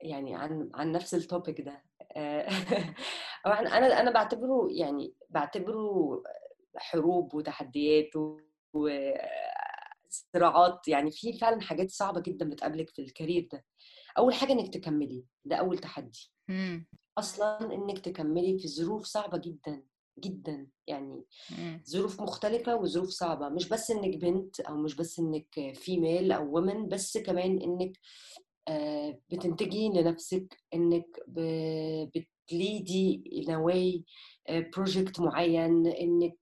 يعني 0.00 0.36
عن 0.36 0.70
عن 0.74 0.92
نفس 0.92 1.14
التوبيك 1.14 1.60
ده 1.60 1.84
أنا 3.46 4.00
أنا 4.00 4.10
بعتبره 4.10 4.68
يعني 4.70 5.14
بعتبره 5.30 6.22
حروب 6.76 7.34
وتحديات 7.34 8.10
وصراعات 10.12 10.88
يعني 10.88 11.10
في 11.10 11.32
فعلا 11.38 11.60
حاجات 11.60 11.90
صعبة 11.90 12.20
جدا 12.20 12.50
بتقابلك 12.50 12.90
في 12.90 13.02
الكارير 13.02 13.48
ده. 13.52 13.64
أول 14.18 14.34
حاجة 14.34 14.52
إنك 14.52 14.74
تكملي 14.74 15.24
ده 15.44 15.56
أول 15.56 15.78
تحدي. 15.78 16.30
مم. 16.48 16.86
أصلا 17.18 17.74
إنك 17.74 17.98
تكملي 17.98 18.58
في 18.58 18.68
ظروف 18.68 19.04
صعبة 19.04 19.38
جدا 19.38 19.82
جدا. 20.18 20.68
يعني 20.86 21.24
ظروف 21.88 22.20
مختلفة 22.20 22.76
وظروف 22.76 23.08
صعبة. 23.08 23.48
مش 23.48 23.68
بس 23.68 23.90
إنك 23.90 24.16
بنت 24.16 24.60
أو 24.60 24.76
مش 24.76 24.94
بس 24.94 25.18
إنك 25.18 25.74
female 25.74 26.32
أو 26.32 26.58
ومن 26.58 26.88
بس 26.88 27.18
كمان 27.18 27.60
إنك 27.60 27.98
آه، 28.68 29.20
بتنتجي 29.30 29.88
لنفسك 29.88 30.56
إنك 30.74 31.06
بت 32.52 32.75
lead 32.75 33.22
ي 33.48 33.57
نوعاً 33.57 34.04
project 34.50 35.20
معين 35.20 35.86
إنك 35.86 36.38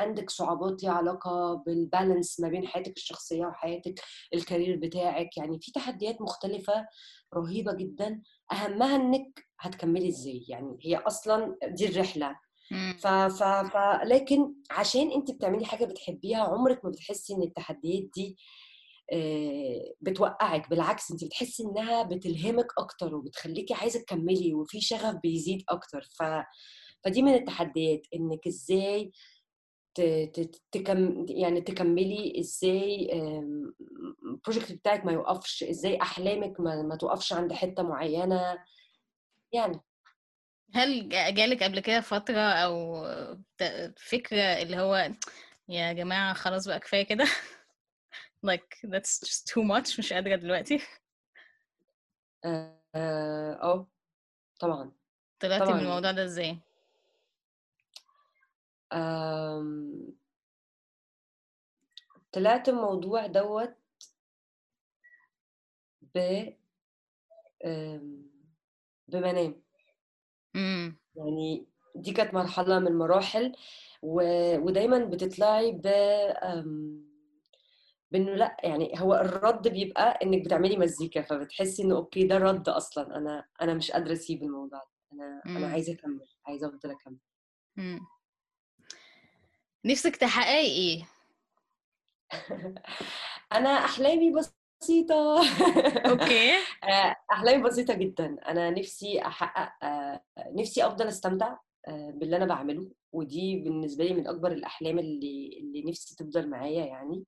عندك 0.00 0.30
صعوبات 0.30 0.82
ليها 0.82 0.92
علاقة 0.92 1.54
بال 1.66 1.82
balance 1.82 2.40
ما 2.40 2.48
بين 2.48 2.66
حياتك 2.66 2.96
الشخصية 2.96 3.46
وحياتك 3.46 4.00
ال 4.34 4.40
career 4.40 4.76
بتاعك. 4.76 5.36
يعني 5.36 5.58
في 5.60 5.72
تحديات 5.72 6.22
مختلفة 6.22 6.86
رهيبة 7.34 7.72
جدا. 7.72 8.22
أهمها 8.52 8.96
إنك 8.96 9.46
هتكملي 9.60 10.08
إزاي؟ 10.08 10.44
يعني 10.48 10.78
هي 10.82 10.96
أصلا 10.96 11.56
دي 11.64 11.88
الرحلة. 11.88 12.36
ف... 12.98 13.06
ف... 13.06 13.42
ف... 13.42 13.76
لكن 14.04 14.54
عشان 14.70 15.12
أنت 15.12 15.30
بتعملي 15.30 15.64
حاجة 15.64 15.84
بتحبيها 15.84 16.42
عمرك 16.42 16.84
ما 16.84 16.90
بتحسي 16.90 17.34
إن 17.34 17.42
التحديات 17.42 18.02
دي 18.14 18.36
آه، 18.36 18.36
بتوقعك 20.00 20.70
بالعكس 20.70 21.10
انت 21.10 21.24
بتحسي 21.24 21.62
إنها 21.62 22.02
بتلهمك 22.02 22.66
أكتر 22.78 23.14
وبتخليكي 23.14 23.74
عايزة 23.74 24.00
تكملي 24.00 24.54
وفي 24.54 24.80
شغف 24.80 25.14
بيزيد 25.22 25.62
أكتر. 25.68 26.02
ف... 26.18 26.22
فدي 27.04 27.22
من 27.22 27.34
التحديات 27.34 28.06
إنك 28.14 28.46
إزاي 28.46 29.12
تكم 30.72 31.26
يعني 31.28 31.60
تكملي 31.60 32.40
إزاي 32.40 33.08
البروجكت 34.24 34.72
بتاعك 34.72 35.04
ما 35.04 35.12
يوقفش 35.12 35.62
إزاي 35.62 36.02
أحلامك 36.02 36.60
ما, 36.60 36.82
ما 36.82 36.96
توقفش 36.96 37.32
عند 37.32 37.52
حتة 37.52 37.82
معينة. 37.82 38.58
يعني. 39.52 39.80
هل 40.74 41.08
جالك 41.08 41.62
قبل 41.62 41.80
كده 41.80 42.00
فترة 42.00 42.40
أو 42.40 43.04
فكرة 43.96 44.42
اللي 44.42 44.76
هو 44.76 45.10
يا 45.68 45.92
جماعة 45.92 46.34
خلاص 46.34 46.68
بقى 46.68 46.80
كفاية 46.80 47.02
كده؟ 47.02 47.24
like 48.46 48.90
that's 48.90 49.20
just 49.20 49.46
too 49.52 49.62
much 49.62 49.98
مش 49.98 50.12
قادرة 50.12 50.36
دلوقتي 50.36 50.80
آه 52.44 52.82
آه، 52.94 53.86
طبعا 54.60 54.92
طلعتي 55.40 55.72
من 55.72 55.78
الموضوع 55.78 56.10
ده 56.10 56.24
إزاي؟ 56.24 56.58
طلعت 62.32 62.68
الموضوع 62.68 63.26
دوت 63.26 63.74
ب 66.14 66.44
بمنام 69.08 69.62
إمم. 70.56 70.96
يعني 71.16 71.66
دي 71.94 72.12
كانت 72.12 72.34
مرحلة 72.34 72.78
من 72.78 72.86
المراحل 72.86 73.52
و... 74.02 74.22
ودايما 74.58 75.04
بتطلعي 75.04 75.72
ب 75.72 75.86
بإنه 78.12 78.34
لأ 78.34 78.56
يعني 78.62 78.92
هو 78.96 79.14
الرد 79.14 79.68
بيبقى 79.68 80.18
إنك 80.22 80.44
بتعملي 80.44 80.76
مزيكا 80.76 81.22
فبتحسي 81.22 81.82
إنه 81.82 81.96
أوكي 81.96 82.24
ده 82.26 82.36
الرد 82.36 82.68
أصلا. 82.68 83.16
أنا 83.16 83.44
أنا 83.62 83.74
مش 83.74 83.90
قادرة 83.90 84.12
أسيب 84.12 84.42
الموضوع 84.42 84.78
ده. 84.78 84.90
أنا 85.12 85.42
أنا 85.46 85.56
إمم. 85.66 85.72
عايزة 85.72 85.92
أكمل 85.92 86.28
عايزة 86.46 86.68
أفضل 86.68 86.90
أكمل. 86.90 87.16
إمم. 87.78 88.00
نفسك 89.84 90.16
تحققي 90.16 90.66
إيه؟ 90.66 91.08
أنا 93.52 93.68
أحلامي 93.68 94.32
بسيطة. 94.32 95.40
أوكي. 96.10 96.50
آه، 96.84 97.16
أحلامي 97.32 97.62
بسيطة 97.62 97.94
جدا. 97.94 98.36
أنا 98.48 98.70
نفسي 98.70 99.22
أحقق 99.22 99.72
آه، 99.84 100.22
نفسي 100.38 100.86
أفضل 100.86 101.08
أستمتع 101.08 101.56
آه، 101.88 102.10
باللي 102.10 102.36
أنا 102.36 102.46
بعمله. 102.46 102.90
ودي 103.12 103.56
بالنسبة 103.56 104.04
لي 104.04 104.14
من 104.14 104.26
أكبر 104.28 104.52
الأحلام 104.52 104.98
اللي 104.98 105.58
اللي 105.60 105.82
نفسي 105.90 106.16
تفضل 106.16 106.50
معايا 106.50 106.84
يعني. 106.86 107.24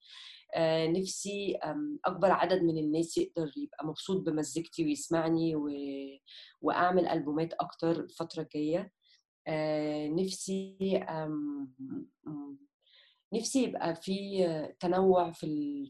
نفسي 1.00 1.58
أكبر 2.04 2.30
عدد 2.30 2.62
من 2.62 2.78
الناس 2.78 3.18
يقدر 3.18 3.52
يبقى 3.56 3.86
مبسوط 3.86 4.26
بمزيكتي 4.26 4.84
ويسمعني 4.84 5.56
و... 5.56 5.68
وأعمل 6.60 7.06
ألبومات 7.06 7.52
أكتر 7.52 7.90
الفترة 8.00 8.42
الجاية. 8.42 8.90
نفسي 10.22 10.76
نفسي 13.34 13.62
يبقى 13.62 13.94
في 13.94 14.46
تنوع 14.80 15.30
في 15.32 15.46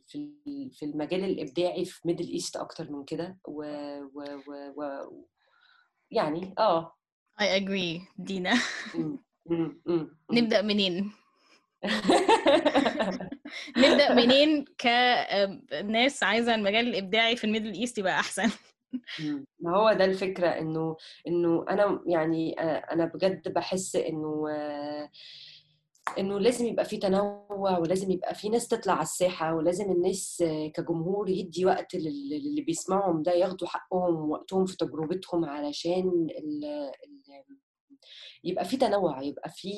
في 0.07 0.31
في 0.73 0.85
المجال 0.85 1.25
الإبداعي 1.25 1.85
في 1.85 2.01
Middle 2.09 2.29
East 2.29 2.57
أكتر 2.57 2.93
من 2.93 3.05
كده. 3.05 3.39
و, 3.49 3.63
و, 4.15 4.23
و, 4.49 4.73
و 4.77 5.27
يعني 6.11 6.55
آه. 6.59 6.93
I 7.41 7.45
agree 7.61 8.01
دينا. 8.19 8.55
نبدأ 10.33 10.63
منين؟ 10.63 11.13
نبدأ 13.77 14.15
منين 14.15 14.65
كناس 14.81 16.23
عايزة 16.23 16.55
المجال 16.55 16.89
الإبداعي 16.89 17.37
في 17.37 17.45
ال 17.45 17.49
Middle 17.49 17.73
East 17.73 17.99
يبقى 17.99 18.21
أحسن؟ 18.21 18.51
ما 19.61 19.77
هو 19.77 19.93
ده 19.93 20.05
الفكرة 20.05 20.49
إنه 20.49 20.97
إنه 21.29 21.65
أنا 21.71 22.03
يعني 22.07 22.53
أنا 22.61 23.05
بجد 23.05 23.53
بحس 23.53 23.97
إنه 23.97 24.47
إنه 26.19 26.41
لازم 26.41 26.67
يبقى 26.67 26.85
في 26.85 26.97
تنوع 26.97 27.79
ولازم 27.79 28.11
يبقى 28.11 28.35
في 28.35 28.49
ناس 28.49 28.69
تطلع 28.69 28.93
على 28.93 29.03
الساحة 29.03 29.55
ولازم 29.55 29.93
الناس 29.93 30.45
كجمهور 30.75 31.29
يدي 31.29 31.67
وقت 31.67 31.95
للي 31.95 32.63
بيسمعهم 32.63 33.23
ده 33.23 33.33
ياخدوا 33.33 33.69
حقهم 33.69 34.15
ووقتهم 34.15 34.67
في 34.67 34.77
تجربتهم 34.77 35.45
علشان 35.45 36.27
ال 36.39 36.65
ال 36.65 37.23
يبقى 38.45 38.65
في 38.65 38.77
تنوع 38.77 39.23
يبقى 39.23 39.51
في 39.51 39.71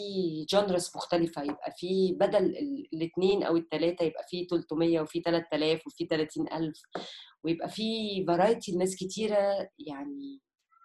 جانرس 0.49 0.97
مختلفة 0.97 1.43
يبقى 1.43 1.73
في 1.77 2.13
بدل 2.21 2.57
الاثنين 2.93 3.43
أو 3.43 3.57
الثلاثة 3.57 4.05
يبقى 4.05 4.25
في 4.29 4.47
300 4.51 5.01
وفي 5.01 5.21
3000 5.21 5.87
وفي 5.87 6.07
30000 6.07 6.81
ويبقى 7.45 7.69
في 7.69 8.25
variety 8.27 8.73
لناس 8.73 8.97
كتيرة 8.97 9.69
يعني 9.79 10.41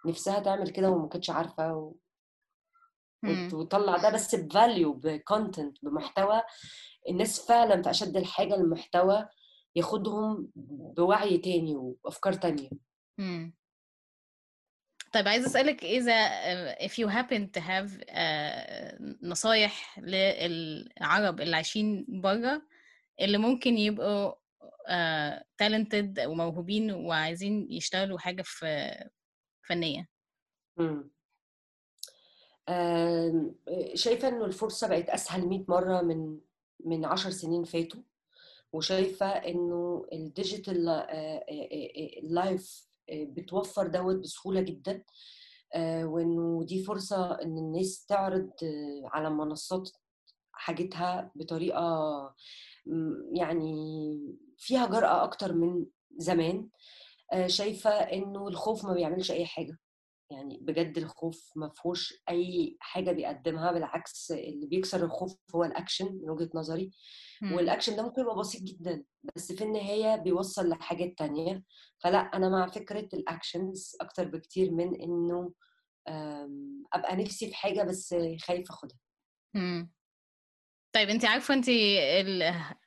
نفسها 0.06 0.40
تعمل 0.40 0.70
كده 0.70 0.90
وما 0.90 1.08
كانتش 1.08 1.30
عارفة 1.30 1.74
و... 1.76 1.94
وتطلع 3.54 3.96
ده 3.96 4.10
بس 4.10 4.34
ب 4.34 4.44
value 4.44 4.92
ب 4.92 5.03
content 5.03 5.76
بمحتوى 5.84 6.42
الناس 7.08 7.46
فعلا 7.46 7.82
في 7.82 7.90
أشد 7.90 8.16
الحاجة 8.16 8.54
المحتوى 8.54 9.28
ياخدهم 9.76 10.50
بوعي 10.96 11.38
تاني 11.38 11.76
وأفكار 11.76 12.32
تانية 12.32 12.70
مم. 13.18 13.54
طيب 15.12 15.28
عايزة 15.28 15.46
أسألك 15.46 15.84
إذا 15.84 16.14
if 16.74 16.90
you 16.90 17.08
happen 17.08 17.50
to 17.56 17.60
have 17.60 17.90
uh, 18.08 19.02
نصايح 19.22 19.98
للعرب 19.98 21.40
اللي 21.40 21.56
عايشين 21.56 22.06
بره 22.08 22.62
اللي 23.20 23.38
ممكن 23.38 23.78
يبقوا 23.78 24.32
uh, 24.32 25.40
talented 25.62 26.26
وموهوبين 26.26 26.92
وعايزين 26.92 27.66
يشتغلوا 27.70 28.18
حاجة 28.18 28.42
في 28.42 28.94
فنية 29.62 30.08
مم. 30.76 31.10
شايفة 33.94 34.28
إنه 34.28 34.44
الفرصة 34.44 34.88
بقت 34.88 35.08
أسهل 35.08 35.46
100 35.48 35.64
مرة 35.68 36.00
من 36.02 36.38
من 36.84 37.04
10 37.04 37.30
سنين 37.30 37.64
فاتوا 37.64 38.02
وشايفة 38.72 39.26
إنه 39.26 40.06
ال 40.12 40.21
digital 40.21 40.84
life 42.22 42.91
بتوفر 43.12 43.86
دوت 43.86 44.16
بسهولة 44.16 44.60
جدا 44.60 45.04
وإنه 46.04 46.64
دي 46.64 46.82
فرصة 46.84 47.32
إن 47.42 47.58
الناس 47.58 48.06
تعرض 48.06 48.50
على 49.04 49.30
منصات 49.30 49.90
حاجتها 50.52 51.32
بطريقة 51.34 52.34
يعني 53.34 53.74
فيها 54.58 54.86
جرأة 54.86 55.24
أكتر 55.24 55.52
من 55.52 55.86
زمان. 56.18 56.68
شايفة 57.46 57.90
إنه 57.90 58.48
الخوف 58.48 58.84
ما 58.84 58.92
بيعملش 58.94 59.30
أي 59.30 59.46
حاجة. 59.46 59.78
يعني 60.32 60.58
بجد 60.62 60.98
الخوف 60.98 61.52
ما 61.56 61.68
فيهوش 61.68 62.22
أي 62.28 62.76
حاجة 62.80 63.12
بيقدمها 63.12 63.72
بالعكس 63.72 64.30
اللي 64.32 64.66
بيكسر 64.66 65.04
الخوف 65.04 65.36
هو 65.54 65.64
الاكشن 65.64 66.04
من 66.22 66.30
وجهة 66.30 66.50
نظري. 66.54 66.90
والاكشن 67.42 67.96
ده 67.96 68.02
ممكن 68.02 68.22
يبقى 68.22 68.36
بسيط 68.38 68.62
جدا 68.62 69.04
بس 69.36 69.52
في 69.52 69.64
النهاية 69.64 70.16
بيوصل 70.16 70.68
لحاجات 70.68 71.18
تانية. 71.18 71.62
فلا 71.98 72.18
أنا 72.18 72.48
مع 72.48 72.66
فكرة 72.66 73.08
ال 73.14 73.24
actions 73.24 73.96
أكتر 74.00 74.24
بكتير 74.28 74.70
من 74.70 75.00
إنه 75.02 75.52
أبقى 76.92 77.16
نفسي 77.16 77.46
في 77.46 77.54
حاجة 77.54 77.82
بس 77.82 78.14
خايفه 78.40 78.74
آخدها. 78.74 78.98
طيب 80.94 81.08
انت 81.08 81.24
عارفة 81.24 81.54
انت 81.54 81.66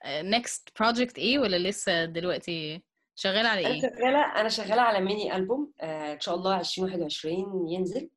ال 0.06 0.18
next 0.18 0.70
project 0.80 1.18
إيه 1.18 1.39
ولا 1.39 1.70
لسه 1.70 2.06
دلوقتي 2.06 2.84
شغالة 3.16 3.49
على 3.49 3.59
إيه؟ 3.68 3.68
أنا 3.68 3.80
شغالة 3.82 4.20
أنا 4.41 4.49
شغالة 4.49 4.82
على 4.82 4.99
mini 5.06 5.36
album 5.36 5.72
آه 5.82 6.13
إن 6.13 6.20
شاء 6.20 6.36
الله 6.36 6.59
2021 6.59 7.70
ينزل. 7.72 8.09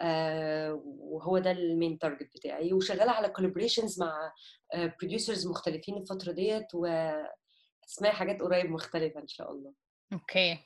آه 0.00 0.82
وهو 0.84 1.38
ده 1.38 1.50
ال 1.50 1.60
main 1.60 1.98
target 1.98 2.36
بتاعي. 2.36 2.72
وشغالة 2.72 3.10
على 3.12 3.28
collaborations 3.28 4.00
مع 4.00 4.32
producers 4.74 5.46
آه 5.46 5.50
مختلفين 5.50 5.96
الفترة 5.96 6.32
ديت 6.32 6.74
وهتسمعي 6.74 8.12
حاجات 8.12 8.42
قريب 8.42 8.70
مختلفة 8.70 9.20
إن 9.20 9.28
شاء 9.28 9.52
الله. 9.52 9.72
Okay. 10.12 10.58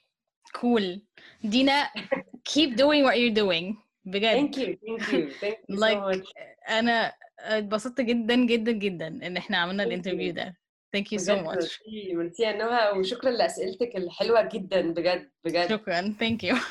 Cool 0.61 1.03
دينا 1.45 1.91
keep 2.49 2.71
doing 2.77 3.05
what 3.07 3.15
you're 3.17 3.37
doing. 3.45 3.75
بجد. 4.05 4.37
Thank 4.37 4.57
you 4.57 4.67
thank 4.67 5.13
you 5.13 5.31
thank 5.41 5.57
you 5.69 5.77
like 5.77 5.99
so 5.99 6.19
much. 6.19 6.33
أنا 6.69 7.13
اتبسطت 7.41 8.01
جدا 8.01 8.35
جدا 8.47 8.73
جدا 8.73 9.07
إن 9.07 9.37
إحنا 9.37 9.57
عملنا 9.57 9.83
ال 9.83 9.87
interview. 9.87 10.33
ده. 10.33 10.57
Thank 10.97 11.13
you 11.13 11.19
so 11.19 11.37
much. 11.37 11.81
merci 12.15 12.43
يا 12.43 12.53
نهى 12.53 12.99
وشكرا 12.99 13.31
لأسئلتك 13.31 13.97
الحلوة 13.97 14.49
جدا 14.53 14.81
بجد 14.81 15.29
بجد. 15.45 15.69
شكرا. 15.69 16.15
Thank 16.21 16.49
you. 16.49 16.57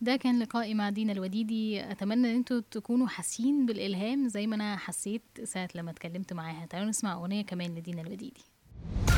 ده 0.00 0.16
كان 0.16 0.38
لقائي 0.38 0.74
مع 0.74 0.90
دينا 0.90 1.12
الوديدي. 1.12 1.80
أتمنى 1.90 2.30
إن 2.30 2.36
أنتوا 2.36 2.60
تكونوا 2.70 3.06
حاسين 3.06 3.66
بالإلهام 3.66 4.28
زي 4.28 4.46
ما 4.46 4.56
أنا 4.56 4.76
حسيت 4.76 5.22
ساعة 5.44 5.68
لما 5.74 5.90
اتكلمت 5.90 6.32
معاها. 6.32 6.66
تعالوا 6.70 6.88
نسمع 6.88 7.14
أغنية 7.14 7.42
كمان 7.42 7.74
لدينا 7.74 8.02
الوديدي. 8.02 8.44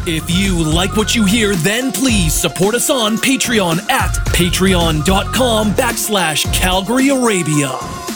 If 0.07 0.31
you 0.31 0.53
like 0.81 0.97
what 0.97 1.17
you 1.17 1.25
hear, 1.25 1.57
then 1.57 1.91
please 1.91 2.33
support 2.33 2.77
us 2.77 2.89
on 2.91 3.17
Patreon 3.17 3.77
at 3.91 4.13
patreon.com 4.39 5.73
backslash 5.83 6.41
Calgary 6.61 7.09
Arabia. 7.09 8.16